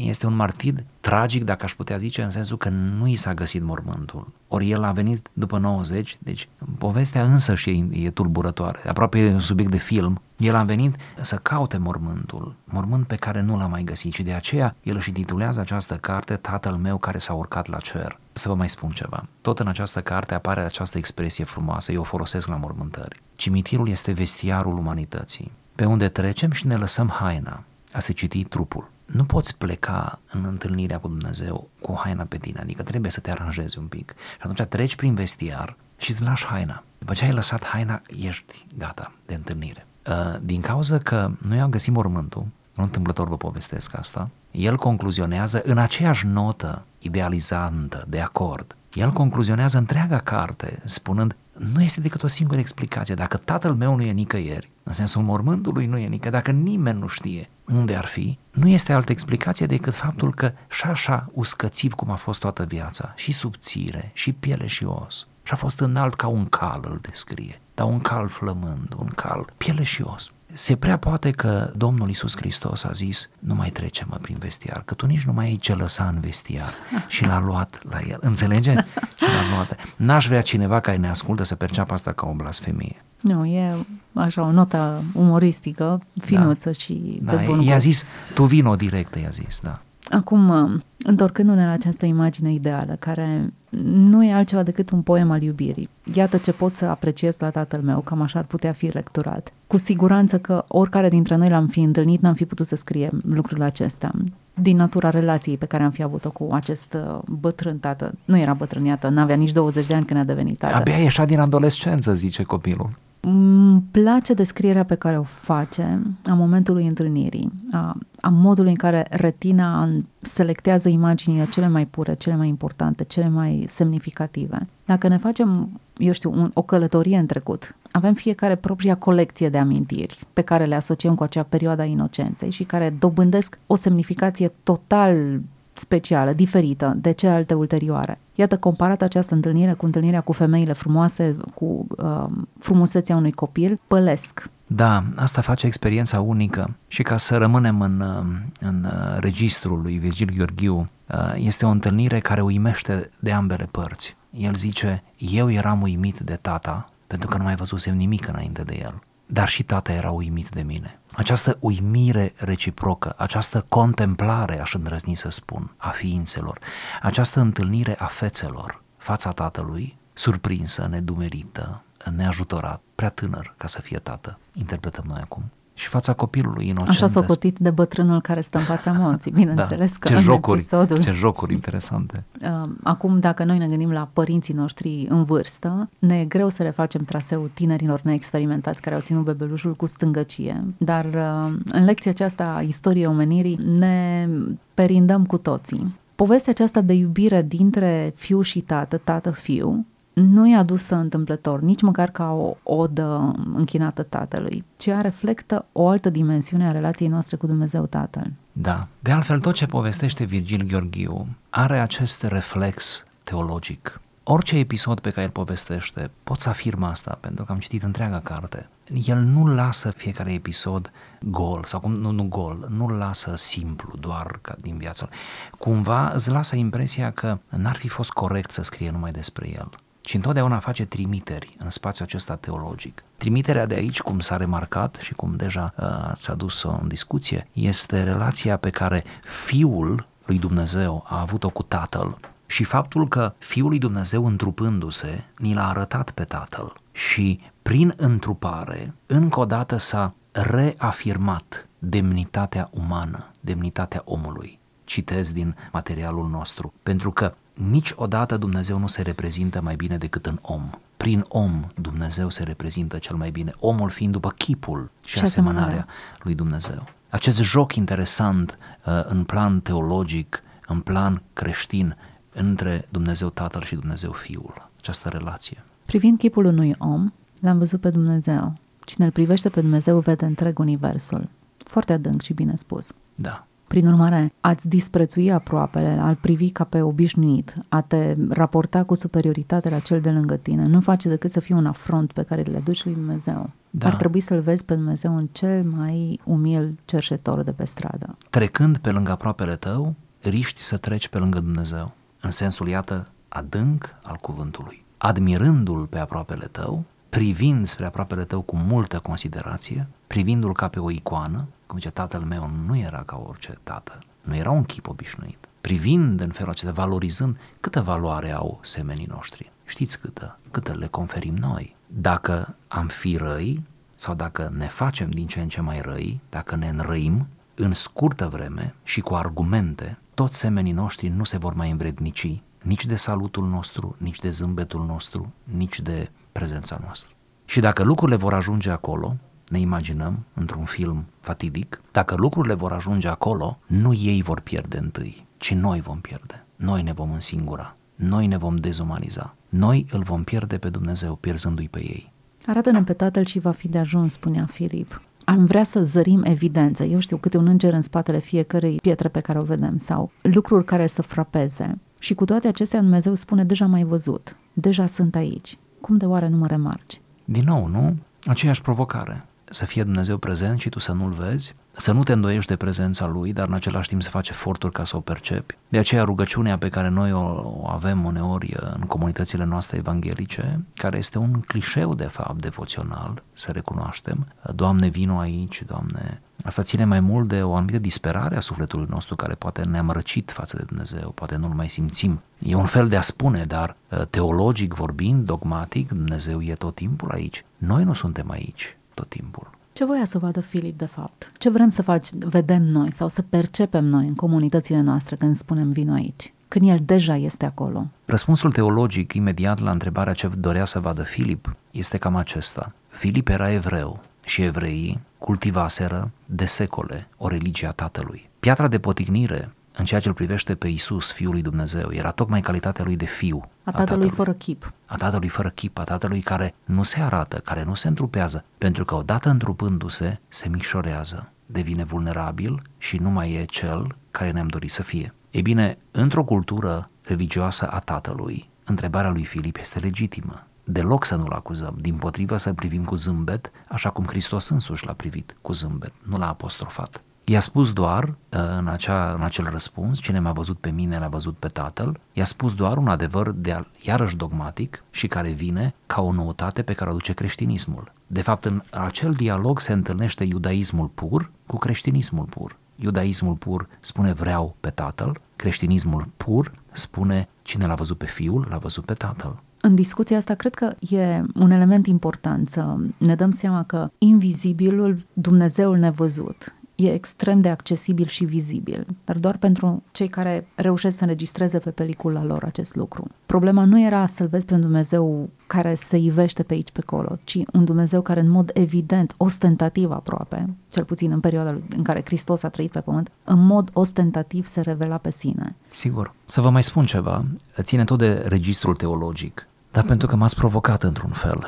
este 0.04 0.26
un 0.26 0.36
martir 0.36 0.74
tragic, 1.00 1.44
dacă 1.44 1.64
aș 1.64 1.74
putea 1.74 1.96
zice, 1.96 2.22
în 2.22 2.30
sensul 2.30 2.56
că 2.56 2.68
nu 2.68 3.06
i 3.06 3.16
s-a 3.16 3.34
găsit 3.34 3.62
mormântul. 3.62 4.32
Ori 4.48 4.70
el 4.70 4.84
a 4.84 4.92
venit 4.92 5.28
după 5.32 5.58
90, 5.58 6.18
deci 6.20 6.48
povestea 6.78 7.22
însă 7.22 7.54
și 7.54 7.70
e, 7.70 8.04
e 8.04 8.10
tulburătoare, 8.10 8.88
aproape 8.88 9.18
e 9.18 9.32
un 9.32 9.40
subiect 9.40 9.70
de 9.70 9.76
film. 9.76 10.20
El 10.36 10.54
a 10.54 10.62
venit 10.62 10.96
să 11.20 11.36
caute 11.36 11.76
mormântul, 11.76 12.54
mormânt 12.64 13.06
pe 13.06 13.16
care 13.16 13.40
nu 13.40 13.56
l-a 13.56 13.66
mai 13.66 13.82
găsit 13.82 14.12
și 14.12 14.22
de 14.22 14.32
aceea 14.32 14.76
el 14.82 14.96
își 14.96 15.12
titulează 15.12 15.60
această 15.60 15.94
carte 15.94 16.36
Tatăl 16.36 16.74
meu 16.74 16.98
care 16.98 17.18
s-a 17.18 17.32
urcat 17.32 17.66
la 17.66 17.78
cer. 17.78 18.18
Să 18.32 18.48
vă 18.48 18.54
mai 18.54 18.68
spun 18.68 18.90
ceva. 18.90 19.26
Tot 19.40 19.58
în 19.58 19.66
această 19.66 20.00
carte 20.00 20.34
apare 20.34 20.60
această 20.60 20.98
expresie 20.98 21.44
frumoasă, 21.44 21.92
eu 21.92 22.00
o 22.00 22.04
folosesc 22.04 22.46
la 22.48 22.56
mormântări. 22.56 23.22
Cimitirul 23.34 23.88
este 23.88 24.12
vestiarul 24.12 24.78
umanității, 24.78 25.52
pe 25.74 25.84
unde 25.84 26.08
trecem 26.08 26.50
și 26.50 26.66
ne 26.66 26.76
lăsăm 26.76 27.08
haina, 27.08 27.64
a 27.92 27.98
se 27.98 28.12
citi 28.12 28.44
trupul. 28.44 28.90
Nu 29.12 29.24
poți 29.24 29.56
pleca 29.56 30.18
în 30.30 30.44
întâlnirea 30.44 30.98
cu 30.98 31.08
Dumnezeu 31.08 31.68
cu 31.80 31.98
haina 32.02 32.24
pe 32.24 32.36
tine, 32.36 32.60
adică 32.60 32.82
trebuie 32.82 33.10
să 33.10 33.20
te 33.20 33.30
aranjezi 33.30 33.78
un 33.78 33.86
pic. 33.86 34.14
Și 34.18 34.42
atunci 34.42 34.68
treci 34.68 34.96
prin 34.96 35.14
vestiar 35.14 35.76
și 35.96 36.10
îți 36.10 36.22
lași 36.22 36.46
haina. 36.46 36.82
După 36.98 37.12
ce 37.12 37.24
ai 37.24 37.32
lăsat 37.32 37.64
haina, 37.64 38.02
ești 38.06 38.66
gata 38.78 39.12
de 39.26 39.34
întâlnire. 39.34 39.86
Uh, 40.06 40.40
Din 40.42 40.60
cauza 40.60 40.98
că 40.98 41.30
noi 41.38 41.60
am 41.60 41.70
găsit 41.70 41.92
mormântul, 41.92 42.46
nu 42.74 42.82
întâmplător 42.82 43.28
vă 43.28 43.36
povestesc 43.36 43.98
asta, 43.98 44.28
el 44.50 44.76
concluzionează 44.76 45.62
în 45.64 45.78
aceeași 45.78 46.26
notă 46.26 46.82
idealizantă, 46.98 48.04
de 48.08 48.20
acord, 48.20 48.76
el 48.94 49.10
concluzionează 49.10 49.78
întreaga 49.78 50.18
carte 50.18 50.82
spunând 50.84 51.36
nu 51.52 51.82
este 51.82 52.00
decât 52.00 52.22
o 52.22 52.26
singură 52.26 52.58
explicație. 52.58 53.14
Dacă 53.14 53.36
tatăl 53.36 53.74
meu 53.74 53.96
nu 53.96 54.02
e 54.02 54.10
nicăieri, 54.10 54.70
în 54.82 54.92
sensul 54.92 55.22
mormântului 55.22 55.86
nu 55.86 55.96
e 55.96 56.06
nicăieri, 56.06 56.36
dacă 56.36 56.50
nimeni 56.50 56.98
nu 56.98 57.06
știe 57.06 57.48
unde 57.74 57.94
ar 57.96 58.06
fi, 58.06 58.38
nu 58.50 58.68
este 58.68 58.92
altă 58.92 59.12
explicație 59.12 59.66
decât 59.66 59.94
faptul 59.94 60.34
că 60.34 60.52
și 60.68 60.78
șașa 60.80 61.30
uscățiv 61.32 61.92
cum 61.92 62.10
a 62.10 62.14
fost 62.14 62.40
toată 62.40 62.64
viața, 62.64 63.12
și 63.16 63.32
subțire, 63.32 64.10
și 64.14 64.32
piele 64.32 64.66
și 64.66 64.84
os, 64.84 65.26
și 65.42 65.52
a 65.52 65.56
fost 65.56 65.80
înalt 65.80 66.14
ca 66.14 66.26
un 66.26 66.46
cal, 66.46 66.86
îl 66.88 66.98
descrie, 67.00 67.60
dar 67.74 67.86
un 67.86 68.00
cal 68.00 68.28
flămând, 68.28 68.94
un 68.96 69.08
cal, 69.08 69.52
piele 69.56 69.82
și 69.82 70.02
os. 70.02 70.30
Se 70.52 70.76
prea 70.76 70.96
poate 70.96 71.30
că 71.30 71.72
Domnul 71.76 72.10
Isus 72.10 72.36
Hristos 72.36 72.84
a 72.84 72.90
zis, 72.92 73.28
nu 73.38 73.54
mai 73.54 73.70
trece 73.70 74.04
mă 74.08 74.16
prin 74.20 74.36
vestiar, 74.38 74.82
că 74.84 74.94
tu 74.94 75.06
nici 75.06 75.24
nu 75.24 75.32
mai 75.32 75.44
ai 75.46 75.56
ce 75.56 75.74
lăsa 75.74 76.04
în 76.14 76.20
vestiar 76.20 76.74
și 77.08 77.24
l-a 77.24 77.40
luat 77.40 77.80
la 77.90 77.96
el. 78.08 78.18
Înțelege? 78.20 78.70
Și 79.16 79.24
l-a 79.24 79.54
luat. 79.54 79.76
N-aș 79.96 80.26
vrea 80.26 80.42
cineva 80.42 80.80
care 80.80 80.96
ne 80.96 81.08
ascultă 81.08 81.42
să 81.42 81.54
perceapă 81.54 81.92
asta 81.94 82.12
ca 82.12 82.26
o 82.26 82.32
blasfemie. 82.32 83.04
Nu, 83.20 83.44
e 83.44 83.74
așa 84.12 84.42
o 84.42 84.50
notă 84.50 85.02
umoristică, 85.14 86.02
finuță 86.20 86.72
și 86.72 87.18
Da, 87.22 87.36
de 87.36 87.42
bun 87.46 87.60
i-a 87.60 87.72
gust. 87.72 87.84
zis, 87.86 88.04
tu 88.34 88.44
vino 88.44 88.76
directă, 88.76 89.18
i-a 89.18 89.28
zis, 89.28 89.60
da. 89.60 89.80
Acum, 90.10 90.48
uh, 90.48 90.80
întorcându-ne 91.02 91.64
la 91.64 91.72
această 91.72 92.06
imagine 92.06 92.52
ideală, 92.52 92.96
care 92.98 93.52
nu 93.84 94.24
e 94.24 94.32
altceva 94.32 94.62
decât 94.62 94.90
un 94.90 95.02
poem 95.02 95.30
al 95.30 95.42
iubirii. 95.42 95.88
Iată 96.14 96.36
ce 96.36 96.52
pot 96.52 96.76
să 96.76 96.84
apreciez 96.84 97.36
la 97.38 97.50
tatăl 97.50 97.80
meu, 97.80 98.00
cam 98.00 98.20
așa 98.20 98.38
ar 98.38 98.44
putea 98.44 98.72
fi 98.72 98.86
lecturat. 98.86 99.52
Cu 99.66 99.76
siguranță 99.76 100.38
că 100.38 100.64
oricare 100.68 101.08
dintre 101.08 101.36
noi 101.36 101.48
l-am 101.48 101.66
fi 101.66 101.80
întâlnit, 101.80 102.20
n-am 102.20 102.34
fi 102.34 102.44
putut 102.44 102.66
să 102.66 102.76
scriem 102.76 103.22
lucrurile 103.28 103.64
acestea. 103.64 104.12
Din 104.54 104.76
natura 104.76 105.10
relației 105.10 105.56
pe 105.56 105.66
care 105.66 105.82
am 105.82 105.90
fi 105.90 106.02
avut-o 106.02 106.30
cu 106.30 106.48
acest 106.52 106.94
uh, 106.94 107.18
bătrân 107.40 107.78
tată. 107.78 108.14
Nu 108.24 108.38
era 108.38 108.52
bătrân, 108.52 108.84
iată, 108.84 109.08
n-avea 109.08 109.36
nici 109.36 109.52
20 109.52 109.86
de 109.86 109.94
ani 109.94 110.04
când 110.04 110.20
a 110.20 110.24
devenit 110.24 110.58
tată. 110.58 110.76
Abia 110.76 110.96
ieșea 110.96 111.24
din 111.24 111.38
adolescență, 111.38 112.14
zice 112.14 112.42
copilul. 112.42 112.90
Îmi 113.20 113.82
place 113.90 114.34
descrierea 114.34 114.84
pe 114.84 114.94
care 114.94 115.18
o 115.18 115.22
face 115.22 116.02
a 116.28 116.34
momentului 116.34 116.86
întâlnirii, 116.86 117.52
a, 117.72 117.96
a 118.20 118.28
modului 118.28 118.70
în 118.70 118.76
care 118.76 119.06
retina 119.10 119.88
selectează 120.20 120.88
imaginile 120.88 121.46
cele 121.50 121.68
mai 121.68 121.86
pure, 121.86 122.14
cele 122.14 122.36
mai 122.36 122.48
importante, 122.48 123.04
cele 123.04 123.28
mai 123.28 123.64
semnificative. 123.68 124.68
Dacă 124.84 125.08
ne 125.08 125.16
facem, 125.16 125.80
eu 125.96 126.12
știu, 126.12 126.32
un, 126.32 126.50
o 126.54 126.62
călătorie 126.62 127.18
în 127.18 127.26
trecut, 127.26 127.76
avem 127.92 128.14
fiecare 128.14 128.54
propria 128.54 128.96
colecție 128.96 129.48
de 129.48 129.58
amintiri 129.58 130.26
pe 130.32 130.42
care 130.42 130.64
le 130.64 130.74
asociem 130.74 131.14
cu 131.14 131.22
acea 131.22 131.42
perioadă 131.42 131.82
a 131.82 131.84
inocenței 131.84 132.50
și 132.50 132.64
care 132.64 132.94
dobândesc 132.98 133.58
o 133.66 133.74
semnificație 133.74 134.52
total 134.62 135.40
specială, 135.80 136.32
diferită 136.32 136.94
de 136.96 137.10
celelalte 137.10 137.54
ulterioare. 137.54 138.18
Iată, 138.34 138.56
comparat 138.56 139.02
această 139.02 139.34
întâlnire 139.34 139.72
cu 139.72 139.84
întâlnirea 139.84 140.20
cu 140.20 140.32
femeile 140.32 140.72
frumoase, 140.72 141.36
cu 141.54 141.86
uh, 141.96 142.26
frumusețea 142.58 143.16
unui 143.16 143.32
copil, 143.32 143.80
pălesc. 143.86 144.50
Da, 144.66 145.04
asta 145.16 145.40
face 145.40 145.66
experiența 145.66 146.20
unică 146.20 146.76
și 146.88 147.02
ca 147.02 147.16
să 147.16 147.36
rămânem 147.36 147.80
în, 147.80 148.00
uh, 148.00 148.24
în 148.60 148.84
uh, 148.84 149.16
registrul 149.18 149.80
lui 149.82 149.98
Virgil 149.98 150.32
Gheorghiu, 150.36 150.90
uh, 151.06 151.32
este 151.34 151.66
o 151.66 151.68
întâlnire 151.68 152.20
care 152.20 152.40
uimește 152.40 153.10
de 153.18 153.32
ambele 153.32 153.68
părți. 153.70 154.16
El 154.30 154.54
zice, 154.54 155.02
eu 155.18 155.50
eram 155.50 155.82
uimit 155.82 156.18
de 156.18 156.38
tata, 156.42 156.90
pentru 157.06 157.28
că 157.28 157.36
nu 157.36 157.42
mai 157.42 157.54
văzusem 157.54 157.96
nimic 157.96 158.28
înainte 158.28 158.62
de 158.62 158.78
el, 158.82 159.02
dar 159.26 159.48
și 159.48 159.62
tata 159.62 159.92
era 159.92 160.10
uimit 160.10 160.48
de 160.48 160.62
mine. 160.62 160.99
Această 161.20 161.56
uimire 161.60 162.32
reciprocă, 162.36 163.14
această 163.16 163.64
contemplare, 163.68 164.60
aș 164.60 164.74
îndrăzni 164.74 165.14
să 165.14 165.28
spun, 165.28 165.74
a 165.76 165.88
ființelor, 165.88 166.58
această 167.02 167.40
întâlnire 167.40 167.96
a 167.98 168.04
fețelor, 168.04 168.82
fața 168.96 169.32
tatălui, 169.32 169.98
surprinsă, 170.12 170.86
nedumerită, 170.90 171.82
neajutorat, 172.16 172.80
prea 172.94 173.08
tânăr 173.08 173.54
ca 173.56 173.66
să 173.66 173.80
fie 173.80 173.98
tată, 173.98 174.38
interpretăm 174.52 175.04
noi 175.06 175.20
acum, 175.20 175.50
și 175.80 175.88
fața 175.88 176.12
copilului 176.12 176.66
inocent. 176.66 176.88
Așa 176.88 177.06
s-a 177.06 177.22
cotit 177.22 177.58
de 177.58 177.70
bătrânul 177.70 178.20
care 178.20 178.40
stă 178.40 178.58
în 178.58 178.64
fața 178.64 178.92
morții, 178.92 179.30
bineînțeles 179.30 179.96
că 179.96 180.08
ce 180.08 180.14
în 180.14 180.20
jocuri, 180.20 180.58
episodul... 180.58 180.98
ce 180.98 181.10
jocuri 181.10 181.52
interesante. 181.52 182.24
Uh, 182.42 182.60
Acum, 182.82 183.20
dacă 183.20 183.44
noi 183.44 183.58
ne 183.58 183.66
gândim 183.66 183.90
la 183.90 184.08
părinții 184.12 184.54
noștri 184.54 185.06
în 185.08 185.24
vârstă, 185.24 185.88
ne 185.98 186.20
e 186.20 186.24
greu 186.24 186.48
să 186.48 186.62
le 186.62 186.70
facem 186.70 187.04
traseul 187.04 187.50
tinerilor 187.54 188.00
neexperimentați 188.02 188.80
care 188.80 188.94
au 188.94 189.00
ținut 189.00 189.24
bebelușul 189.24 189.74
cu 189.74 189.86
stângăcie, 189.86 190.64
dar 190.76 191.04
uh, 191.04 191.52
în 191.72 191.84
lecția 191.84 192.10
aceasta 192.10 192.54
a 192.56 192.60
istoriei 192.60 193.06
omenirii 193.06 193.58
ne 193.78 194.28
perindăm 194.74 195.24
cu 195.26 195.36
toții. 195.36 195.98
Povestea 196.14 196.52
aceasta 196.52 196.80
de 196.80 196.92
iubire 196.92 197.42
dintre 197.42 198.12
fiu 198.16 198.40
și 198.40 198.60
tată, 198.60 198.96
tată-fiu, 199.04 199.86
nu 200.12 200.48
e 200.48 200.56
adusă 200.56 200.94
întâmplător, 200.94 201.60
nici 201.60 201.82
măcar 201.82 202.10
ca 202.10 202.32
o 202.32 202.56
odă 202.62 203.32
închinată 203.54 204.02
Tatălui, 204.02 204.64
ci 204.76 204.86
ea 204.86 205.00
reflectă 205.00 205.66
o 205.72 205.88
altă 205.88 206.10
dimensiune 206.10 206.68
a 206.68 206.72
relației 206.72 207.08
noastre 207.08 207.36
cu 207.36 207.46
Dumnezeu 207.46 207.86
Tatăl. 207.86 208.32
Da. 208.52 208.86
De 208.98 209.10
altfel, 209.10 209.40
tot 209.40 209.54
ce 209.54 209.66
povestește 209.66 210.24
Virgil 210.24 210.66
Gheorghiu 210.66 211.26
are 211.50 211.78
acest 211.78 212.22
reflex 212.22 213.04
teologic. 213.24 214.00
Orice 214.22 214.56
episod 214.56 215.00
pe 215.00 215.10
care 215.10 215.26
îl 215.26 215.32
povestește, 215.32 216.10
pot 216.22 216.40
să 216.40 216.48
afirm 216.48 216.82
asta, 216.82 217.18
pentru 217.20 217.44
că 217.44 217.52
am 217.52 217.58
citit 217.58 217.82
întreaga 217.82 218.20
carte. 218.20 218.68
El 219.04 219.18
nu 219.18 219.46
lasă 219.46 219.90
fiecare 219.90 220.32
episod 220.32 220.90
gol, 221.22 221.64
sau 221.64 221.80
cum, 221.80 221.92
nu, 221.92 222.10
nu 222.10 222.28
gol, 222.28 222.66
nu-l 222.70 222.92
lasă 222.92 223.36
simplu, 223.36 223.96
doar 224.00 224.38
ca 224.42 224.56
din 224.60 224.76
viața 224.76 225.06
lui. 225.08 225.18
Cumva 225.58 226.10
îți 226.14 226.30
lasă 226.30 226.56
impresia 226.56 227.10
că 227.10 227.38
n-ar 227.48 227.76
fi 227.76 227.88
fost 227.88 228.10
corect 228.10 228.52
să 228.52 228.62
scrie 228.62 228.90
numai 228.90 229.10
despre 229.10 229.48
el 229.48 229.70
ci 230.10 230.14
întotdeauna 230.14 230.58
face 230.58 230.84
trimiteri 230.84 231.56
în 231.58 231.70
spațiul 231.70 232.06
acesta 232.06 232.36
teologic. 232.36 233.02
Trimiterea 233.16 233.66
de 233.66 233.74
aici, 233.74 234.00
cum 234.00 234.18
s-a 234.18 234.36
remarcat 234.36 234.98
și 235.00 235.14
cum 235.14 235.36
deja 235.36 235.74
uh, 235.76 235.86
ați 236.08 236.30
adus-o 236.30 236.78
în 236.80 236.88
discuție, 236.88 237.48
este 237.52 238.02
relația 238.02 238.56
pe 238.56 238.70
care 238.70 239.04
Fiul 239.22 240.06
lui 240.24 240.38
Dumnezeu 240.38 241.04
a 241.06 241.20
avut-o 241.20 241.48
cu 241.48 241.62
Tatăl 241.62 242.18
și 242.46 242.64
faptul 242.64 243.08
că 243.08 243.32
Fiul 243.38 243.68
lui 243.68 243.78
Dumnezeu 243.78 244.26
întrupându-se, 244.26 245.24
ni 245.36 245.54
l-a 245.54 245.68
arătat 245.68 246.10
pe 246.10 246.24
Tatăl 246.24 246.72
și 246.92 247.40
prin 247.62 247.92
întrupare, 247.96 248.94
încă 249.06 249.40
o 249.40 249.44
dată 249.44 249.76
s-a 249.76 250.14
reafirmat 250.32 251.68
demnitatea 251.78 252.68
umană, 252.72 253.30
demnitatea 253.40 254.02
omului. 254.04 254.58
Citez 254.84 255.32
din 255.32 255.56
materialul 255.72 256.28
nostru, 256.28 256.72
pentru 256.82 257.10
că 257.10 257.34
niciodată 257.54 258.36
Dumnezeu 258.36 258.78
nu 258.78 258.86
se 258.86 259.02
reprezintă 259.02 259.60
mai 259.60 259.76
bine 259.76 259.98
decât 259.98 260.26
în 260.26 260.38
om. 260.42 260.70
Prin 260.96 261.24
om 261.28 261.66
Dumnezeu 261.74 262.30
se 262.30 262.42
reprezintă 262.42 262.98
cel 262.98 263.16
mai 263.16 263.30
bine, 263.30 263.52
omul 263.58 263.90
fiind 263.90 264.12
după 264.12 264.30
chipul 264.30 264.90
și, 265.04 265.16
și 265.16 265.22
asemănarea 265.22 265.86
lui 266.22 266.34
Dumnezeu. 266.34 266.88
Acest 267.08 267.42
joc 267.42 267.74
interesant 267.74 268.58
uh, 268.84 269.02
în 269.04 269.24
plan 269.24 269.60
teologic, 269.60 270.42
în 270.66 270.80
plan 270.80 271.22
creștin, 271.32 271.96
între 272.32 272.86
Dumnezeu 272.90 273.28
Tatăl 273.28 273.62
și 273.62 273.74
Dumnezeu 273.74 274.12
Fiul, 274.12 274.68
această 274.78 275.08
relație. 275.08 275.64
Privind 275.86 276.18
chipul 276.18 276.44
unui 276.44 276.74
om, 276.78 277.12
l-am 277.40 277.58
văzut 277.58 277.80
pe 277.80 277.90
Dumnezeu. 277.90 278.54
Cine 278.84 279.04
îl 279.04 279.12
privește 279.12 279.48
pe 279.48 279.60
Dumnezeu 279.60 279.98
vede 279.98 280.24
întreg 280.24 280.58
universul. 280.58 281.28
Foarte 281.56 281.92
adânc 281.92 282.22
și 282.22 282.32
bine 282.32 282.54
spus. 282.54 282.88
Da. 283.14 283.46
Prin 283.70 283.86
urmare, 283.86 284.32
ați 284.40 284.68
disprețui 284.68 285.32
aproapele, 285.32 285.88
al 285.88 286.14
privi 286.14 286.50
ca 286.50 286.64
pe 286.64 286.80
obișnuit, 286.80 287.54
a 287.68 287.80
te 287.80 288.16
raporta 288.28 288.84
cu 288.84 288.94
superioritate 288.94 289.68
la 289.68 289.78
cel 289.78 290.00
de 290.00 290.10
lângă 290.10 290.36
tine, 290.36 290.66
nu 290.66 290.80
face 290.80 291.08
decât 291.08 291.32
să 291.32 291.40
fie 291.40 291.54
un 291.54 291.66
afront 291.66 292.12
pe 292.12 292.22
care 292.22 292.42
le 292.42 292.56
aduci 292.56 292.84
lui 292.84 292.94
Dumnezeu. 292.94 293.50
Da. 293.70 293.86
Ar 293.86 293.94
trebui 293.94 294.20
să-l 294.20 294.40
vezi 294.40 294.64
pe 294.64 294.74
Dumnezeu 294.74 295.16
în 295.16 295.28
cel 295.32 295.62
mai 295.62 296.20
umil 296.24 296.78
cerșetor 296.84 297.42
de 297.42 297.52
pe 297.52 297.64
stradă. 297.64 298.16
Trecând 298.30 298.78
pe 298.78 298.90
lângă 298.90 299.10
aproapele 299.10 299.56
tău, 299.56 299.94
riști 300.20 300.60
să 300.60 300.76
treci 300.76 301.08
pe 301.08 301.18
lângă 301.18 301.40
Dumnezeu, 301.40 301.92
în 302.20 302.30
sensul, 302.30 302.68
iată, 302.68 303.08
adânc 303.28 303.94
al 304.02 304.16
cuvântului. 304.20 304.84
Admirându-l 304.98 305.86
pe 305.86 305.98
aproapele 305.98 306.48
tău, 306.50 306.84
privind 307.08 307.66
spre 307.66 307.86
aproapele 307.86 308.24
tău 308.24 308.40
cu 308.40 308.56
multă 308.56 308.98
considerație, 308.98 309.88
privindu-l 310.06 310.52
ca 310.52 310.68
pe 310.68 310.78
o 310.78 310.90
icoană, 310.90 311.46
cum 311.70 311.78
zice, 311.78 311.90
tatăl 311.90 312.20
meu 312.20 312.50
nu 312.66 312.76
era 312.76 313.02
ca 313.02 313.22
orice 313.26 313.58
tată, 313.62 313.98
nu 314.20 314.36
era 314.36 314.50
un 314.50 314.64
chip 314.64 314.88
obișnuit. 314.88 315.48
Privind 315.60 316.20
în 316.20 316.30
felul 316.30 316.50
acesta, 316.50 316.72
valorizând 316.72 317.36
câtă 317.60 317.80
valoare 317.80 318.30
au 318.30 318.58
semenii 318.62 319.06
noștri. 319.06 319.52
Știți 319.64 320.00
câtă? 320.00 320.38
Câtă 320.50 320.72
le 320.72 320.86
conferim 320.86 321.34
noi. 321.34 321.76
Dacă 321.86 322.54
am 322.68 322.86
fi 322.86 323.16
răi 323.16 323.62
sau 323.94 324.14
dacă 324.14 324.52
ne 324.56 324.66
facem 324.66 325.10
din 325.10 325.26
ce 325.26 325.40
în 325.40 325.48
ce 325.48 325.60
mai 325.60 325.80
răi, 325.80 326.20
dacă 326.28 326.56
ne 326.56 326.68
înrăim, 326.68 327.26
în 327.54 327.72
scurtă 327.72 328.28
vreme 328.28 328.74
și 328.82 329.00
cu 329.00 329.14
argumente, 329.14 329.98
toți 330.14 330.38
semenii 330.38 330.72
noștri 330.72 331.08
nu 331.08 331.24
se 331.24 331.36
vor 331.38 331.54
mai 331.54 331.70
învrednici 331.70 332.42
nici 332.62 332.86
de 332.86 332.96
salutul 332.96 333.48
nostru, 333.48 333.94
nici 333.98 334.18
de 334.18 334.30
zâmbetul 334.30 334.84
nostru, 334.84 335.32
nici 335.44 335.80
de 335.80 336.10
prezența 336.32 336.78
noastră. 336.82 337.12
Și 337.44 337.60
dacă 337.60 337.82
lucrurile 337.82 338.16
vor 338.16 338.34
ajunge 338.34 338.70
acolo, 338.70 339.16
ne 339.50 339.58
imaginăm 339.58 340.24
într-un 340.34 340.64
film 340.64 341.04
fatidic, 341.20 341.82
dacă 341.92 342.14
lucrurile 342.14 342.54
vor 342.54 342.72
ajunge 342.72 343.08
acolo, 343.08 343.58
nu 343.66 343.94
ei 343.94 344.22
vor 344.22 344.40
pierde 344.40 344.78
întâi, 344.78 345.26
ci 345.36 345.54
noi 345.54 345.80
vom 345.80 346.00
pierde. 346.00 346.44
Noi 346.56 346.82
ne 346.82 346.92
vom 346.92 347.12
însingura, 347.12 347.74
noi 347.94 348.26
ne 348.26 348.36
vom 348.36 348.56
dezumaniza, 348.56 349.34
noi 349.48 349.86
îl 349.92 350.02
vom 350.02 350.24
pierde 350.24 350.58
pe 350.58 350.68
Dumnezeu 350.68 351.14
pierzându-i 351.14 351.68
pe 351.68 351.78
ei. 351.78 352.12
Arată-ne 352.46 352.82
pe 352.82 352.92
Tatăl 352.92 353.24
și 353.24 353.38
va 353.38 353.50
fi 353.50 353.68
de 353.68 353.78
ajuns, 353.78 354.12
spunea 354.12 354.46
Filip. 354.46 355.02
Am 355.24 355.44
vrea 355.44 355.62
să 355.62 355.84
zărim 355.84 356.22
evidențe, 356.24 356.84
eu 356.84 356.98
știu, 356.98 357.16
câte 357.16 357.36
un 357.36 357.46
înger 357.46 357.72
în 357.72 357.82
spatele 357.82 358.18
fiecărei 358.18 358.78
pietre 358.82 359.08
pe 359.08 359.20
care 359.20 359.38
o 359.38 359.42
vedem 359.42 359.78
sau 359.78 360.10
lucruri 360.22 360.64
care 360.64 360.86
să 360.86 361.02
frapeze. 361.02 361.78
Și 361.98 362.14
cu 362.14 362.24
toate 362.24 362.48
acestea 362.48 362.80
Dumnezeu 362.80 363.14
spune, 363.14 363.44
deja 363.44 363.66
mai 363.66 363.82
văzut, 363.82 364.36
deja 364.52 364.86
sunt 364.86 365.14
aici. 365.14 365.58
Cum 365.80 365.96
de 365.96 366.06
oare 366.06 366.28
nu 366.28 366.36
mă 366.36 366.46
remarci? 366.46 367.00
Din 367.24 367.44
nou, 367.44 367.66
nu? 367.66 367.96
Aceeași 368.26 368.62
provocare 368.62 369.24
să 369.50 369.64
fie 369.64 369.82
Dumnezeu 369.82 370.16
prezent 370.16 370.60
și 370.60 370.68
tu 370.68 370.78
să 370.78 370.92
nu-L 370.92 371.10
vezi, 371.10 371.54
să 371.72 371.92
nu 371.92 372.02
te 372.02 372.12
îndoiești 372.12 372.50
de 372.50 372.56
prezența 372.56 373.06
Lui, 373.06 373.32
dar 373.32 373.48
în 373.48 373.54
același 373.54 373.88
timp 373.88 374.02
să 374.02 374.08
faci 374.08 374.28
eforturi 374.28 374.72
ca 374.72 374.84
să 374.84 374.96
o 374.96 375.00
percepi. 375.00 375.56
De 375.68 375.78
aceea 375.78 376.04
rugăciunea 376.04 376.58
pe 376.58 376.68
care 376.68 376.88
noi 376.88 377.12
o 377.12 377.68
avem 377.68 378.04
uneori 378.04 378.56
în 378.74 378.80
comunitățile 378.80 379.44
noastre 379.44 379.76
evanghelice, 379.76 380.64
care 380.74 380.98
este 380.98 381.18
un 381.18 381.32
clișeu 381.32 381.94
de 381.94 382.04
fapt 382.04 382.40
devoțional, 382.40 383.22
să 383.32 383.50
recunoaștem, 383.50 384.26
Doamne 384.54 384.88
vino 384.88 385.18
aici, 385.18 385.62
Doamne, 385.66 386.20
Asta 386.44 386.62
ține 386.62 386.84
mai 386.84 387.00
mult 387.00 387.28
de 387.28 387.42
o 387.42 387.54
anumită 387.54 387.78
disperare 387.78 388.36
a 388.36 388.40
sufletului 388.40 388.86
nostru 388.90 389.16
care 389.16 389.34
poate 389.34 389.62
ne-am 389.62 389.90
răcit 389.90 390.30
față 390.30 390.56
de 390.56 390.62
Dumnezeu, 390.62 391.10
poate 391.10 391.36
nu-L 391.36 391.52
mai 391.54 391.68
simțim. 391.68 392.22
E 392.38 392.54
un 392.54 392.64
fel 392.64 392.88
de 392.88 392.96
a 392.96 393.00
spune, 393.00 393.44
dar 393.44 393.76
teologic 394.10 394.74
vorbind, 394.74 395.24
dogmatic, 395.24 395.88
Dumnezeu 395.88 396.42
e 396.42 396.52
tot 396.52 396.74
timpul 396.74 397.10
aici. 397.10 397.44
Noi 397.56 397.84
nu 397.84 397.92
suntem 397.92 398.30
aici 398.30 398.76
tot 399.00 399.08
timpul. 399.08 399.50
Ce 399.72 399.84
voia 399.84 400.04
să 400.04 400.18
vadă 400.18 400.40
Filip 400.40 400.78
de 400.78 400.86
fapt? 400.86 401.32
Ce 401.38 401.50
vrem 401.50 401.68
să 401.68 401.82
faci, 401.82 402.08
vedem 402.12 402.62
noi 402.62 402.92
sau 402.92 403.08
să 403.08 403.22
percepem 403.22 403.84
noi 403.84 404.06
în 404.06 404.14
comunitățile 404.14 404.80
noastre 404.80 405.16
când 405.16 405.36
spunem 405.36 405.72
vino 405.72 405.92
aici? 405.92 406.32
Când 406.48 406.68
el 406.68 406.78
deja 406.82 407.16
este 407.16 407.44
acolo. 407.44 407.86
Răspunsul 408.04 408.52
teologic 408.52 409.12
imediat 409.12 409.58
la 409.58 409.70
întrebarea 409.70 410.12
ce 410.12 410.30
dorea 410.38 410.64
să 410.64 410.80
vadă 410.80 411.02
Filip 411.02 411.56
este 411.70 411.98
cam 411.98 412.16
acesta. 412.16 412.74
Filip 412.88 413.28
era 413.28 413.52
evreu 413.52 414.02
și 414.24 414.42
evreii 414.42 415.00
cultivaseră 415.18 416.10
de 416.26 416.44
secole 416.44 417.08
o 417.16 417.28
religie 417.28 417.68
a 417.68 417.72
tatălui. 417.72 418.28
Piatra 418.40 418.68
de 418.68 418.78
potignire 418.78 419.50
în 419.76 419.84
ceea 419.84 420.00
ce 420.00 420.08
îl 420.08 420.14
privește 420.14 420.54
pe 420.54 420.68
Isus, 420.68 421.12
Fiul 421.12 421.32
lui 421.32 421.42
Dumnezeu, 421.42 421.92
era 421.92 422.10
tocmai 422.10 422.40
calitatea 422.40 422.84
lui 422.84 422.96
de 422.96 423.04
fiu. 423.04 423.42
A 423.70 423.78
tatălui, 423.78 424.06
a 424.06 424.08
tatălui 424.08 424.24
fără 424.24 424.32
chip. 424.32 424.72
A 424.86 424.96
tatălui 424.96 425.28
fără 425.28 425.48
chip, 425.50 425.78
a 425.78 425.84
tatălui 425.84 426.20
care 426.20 426.54
nu 426.64 426.82
se 426.82 427.00
arată, 427.00 427.38
care 427.38 427.62
nu 427.62 427.74
se 427.74 427.88
întrupează, 427.88 428.44
pentru 428.58 428.84
că 428.84 428.94
odată 428.94 429.28
întrupându-se, 429.28 430.20
se 430.28 430.48
micșorează, 430.48 431.32
devine 431.46 431.84
vulnerabil 431.84 432.62
și 432.78 432.96
nu 432.96 433.10
mai 433.10 433.32
e 433.32 433.44
cel 433.44 433.96
care 434.10 434.30
ne-am 434.30 434.46
dorit 434.46 434.70
să 434.70 434.82
fie. 434.82 435.14
Ei 435.30 435.42
bine, 435.42 435.78
într-o 435.90 436.24
cultură 436.24 436.90
religioasă 437.04 437.68
a 437.68 437.78
tatălui, 437.78 438.48
întrebarea 438.64 439.10
lui 439.10 439.24
Filip 439.24 439.56
este 439.56 439.78
legitimă. 439.78 440.46
Deloc 440.64 441.04
să 441.04 441.16
nu-l 441.16 441.32
acuzăm, 441.32 441.76
din 441.80 441.96
potrivă 441.96 442.36
să 442.36 442.52
privim 442.52 442.84
cu 442.84 442.94
zâmbet, 442.94 443.50
așa 443.68 443.90
cum 443.90 444.04
Hristos 444.04 444.48
însuși 444.48 444.86
l-a 444.86 444.92
privit 444.92 445.36
cu 445.40 445.52
zâmbet, 445.52 445.92
nu 446.02 446.18
l-a 446.18 446.28
apostrofat. 446.28 447.02
I-a 447.24 447.40
spus 447.40 447.72
doar, 447.72 448.04
uh, 448.04 448.38
în, 448.58 448.68
acea, 448.68 449.12
în 449.12 449.22
acel 449.22 449.48
răspuns, 449.50 450.00
cine 450.00 450.18
m-a 450.18 450.32
văzut 450.32 450.58
pe 450.58 450.70
mine, 450.70 450.98
l-a 450.98 451.08
văzut 451.08 451.36
pe 451.36 451.48
tatăl, 451.48 452.00
i-a 452.12 452.24
spus 452.24 452.54
doar 452.54 452.76
un 452.76 452.88
adevăr 452.88 453.30
de 453.30 453.64
iarăși 453.82 454.16
dogmatic 454.16 454.84
și 454.90 455.06
care 455.06 455.30
vine 455.30 455.74
ca 455.86 456.02
o 456.02 456.12
noutate 456.12 456.62
pe 456.62 456.72
care 456.72 456.90
o 456.90 456.92
aduce 456.92 457.12
creștinismul. 457.12 457.92
De 458.06 458.22
fapt, 458.22 458.44
în 458.44 458.62
acel 458.70 459.12
dialog 459.12 459.60
se 459.60 459.72
întâlnește 459.72 460.24
iudaismul 460.24 460.86
pur 460.86 461.30
cu 461.46 461.56
creștinismul 461.56 462.24
pur. 462.24 462.56
Iudaismul 462.76 463.34
pur 463.34 463.68
spune 463.80 464.12
vreau 464.12 464.56
pe 464.60 464.70
tatăl, 464.70 465.20
creștinismul 465.36 466.08
pur 466.16 466.52
spune 466.72 467.28
cine 467.42 467.66
l-a 467.66 467.74
văzut 467.74 467.98
pe 467.98 468.06
fiul, 468.06 468.46
l-a 468.50 468.58
văzut 468.58 468.84
pe 468.84 468.94
tatăl. 468.94 469.42
În 469.60 469.74
discuția 469.74 470.16
asta, 470.16 470.34
cred 470.34 470.54
că 470.54 470.74
e 470.94 471.22
un 471.34 471.50
element 471.50 471.86
important 471.86 472.48
să 472.48 472.76
ne 472.98 473.14
dăm 473.14 473.30
seama 473.30 473.62
că 473.62 473.90
invizibilul, 473.98 475.06
Dumnezeul 475.12 475.76
nevăzut, 475.76 476.54
e 476.80 476.92
extrem 476.92 477.40
de 477.40 477.48
accesibil 477.48 478.06
și 478.06 478.24
vizibil, 478.24 478.86
dar 479.04 479.18
doar 479.18 479.36
pentru 479.36 479.82
cei 479.92 480.08
care 480.08 480.46
reușesc 480.54 480.96
să 480.96 481.02
înregistreze 481.02 481.58
pe 481.58 481.70
pelicula 481.70 482.24
lor 482.24 482.44
acest 482.44 482.74
lucru. 482.74 483.06
Problema 483.26 483.64
nu 483.64 483.80
era 483.80 484.06
să-L 484.06 484.26
vezi 484.26 484.46
pe 484.46 484.54
un 484.54 484.60
Dumnezeu 484.60 485.28
care 485.46 485.74
se 485.74 485.96
ivește 485.96 486.42
pe 486.42 486.54
aici, 486.54 486.70
pe 486.70 486.80
acolo, 486.86 487.18
ci 487.24 487.38
un 487.52 487.64
Dumnezeu 487.64 488.02
care 488.02 488.20
în 488.20 488.30
mod 488.30 488.50
evident, 488.54 489.14
ostentativ 489.16 489.90
aproape, 489.90 490.46
cel 490.70 490.84
puțin 490.84 491.10
în 491.10 491.20
perioada 491.20 491.56
în 491.76 491.82
care 491.82 492.02
Hristos 492.04 492.42
a 492.42 492.48
trăit 492.48 492.70
pe 492.70 492.80
pământ, 492.80 493.10
în 493.24 493.46
mod 493.46 493.70
ostentativ 493.72 494.46
se 494.46 494.60
revela 494.60 494.96
pe 494.96 495.10
sine. 495.10 495.54
Sigur. 495.72 496.14
Să 496.24 496.40
vă 496.40 496.50
mai 496.50 496.62
spun 496.62 496.86
ceva, 496.86 497.24
ține 497.60 497.84
tot 497.84 497.98
de 497.98 498.24
registrul 498.26 498.74
teologic. 498.74 499.46
dar 499.72 499.84
pentru 499.84 500.06
că 500.06 500.16
m-ați 500.16 500.34
provocat 500.36 500.82
într-un 500.82 501.10
fel. 501.10 501.44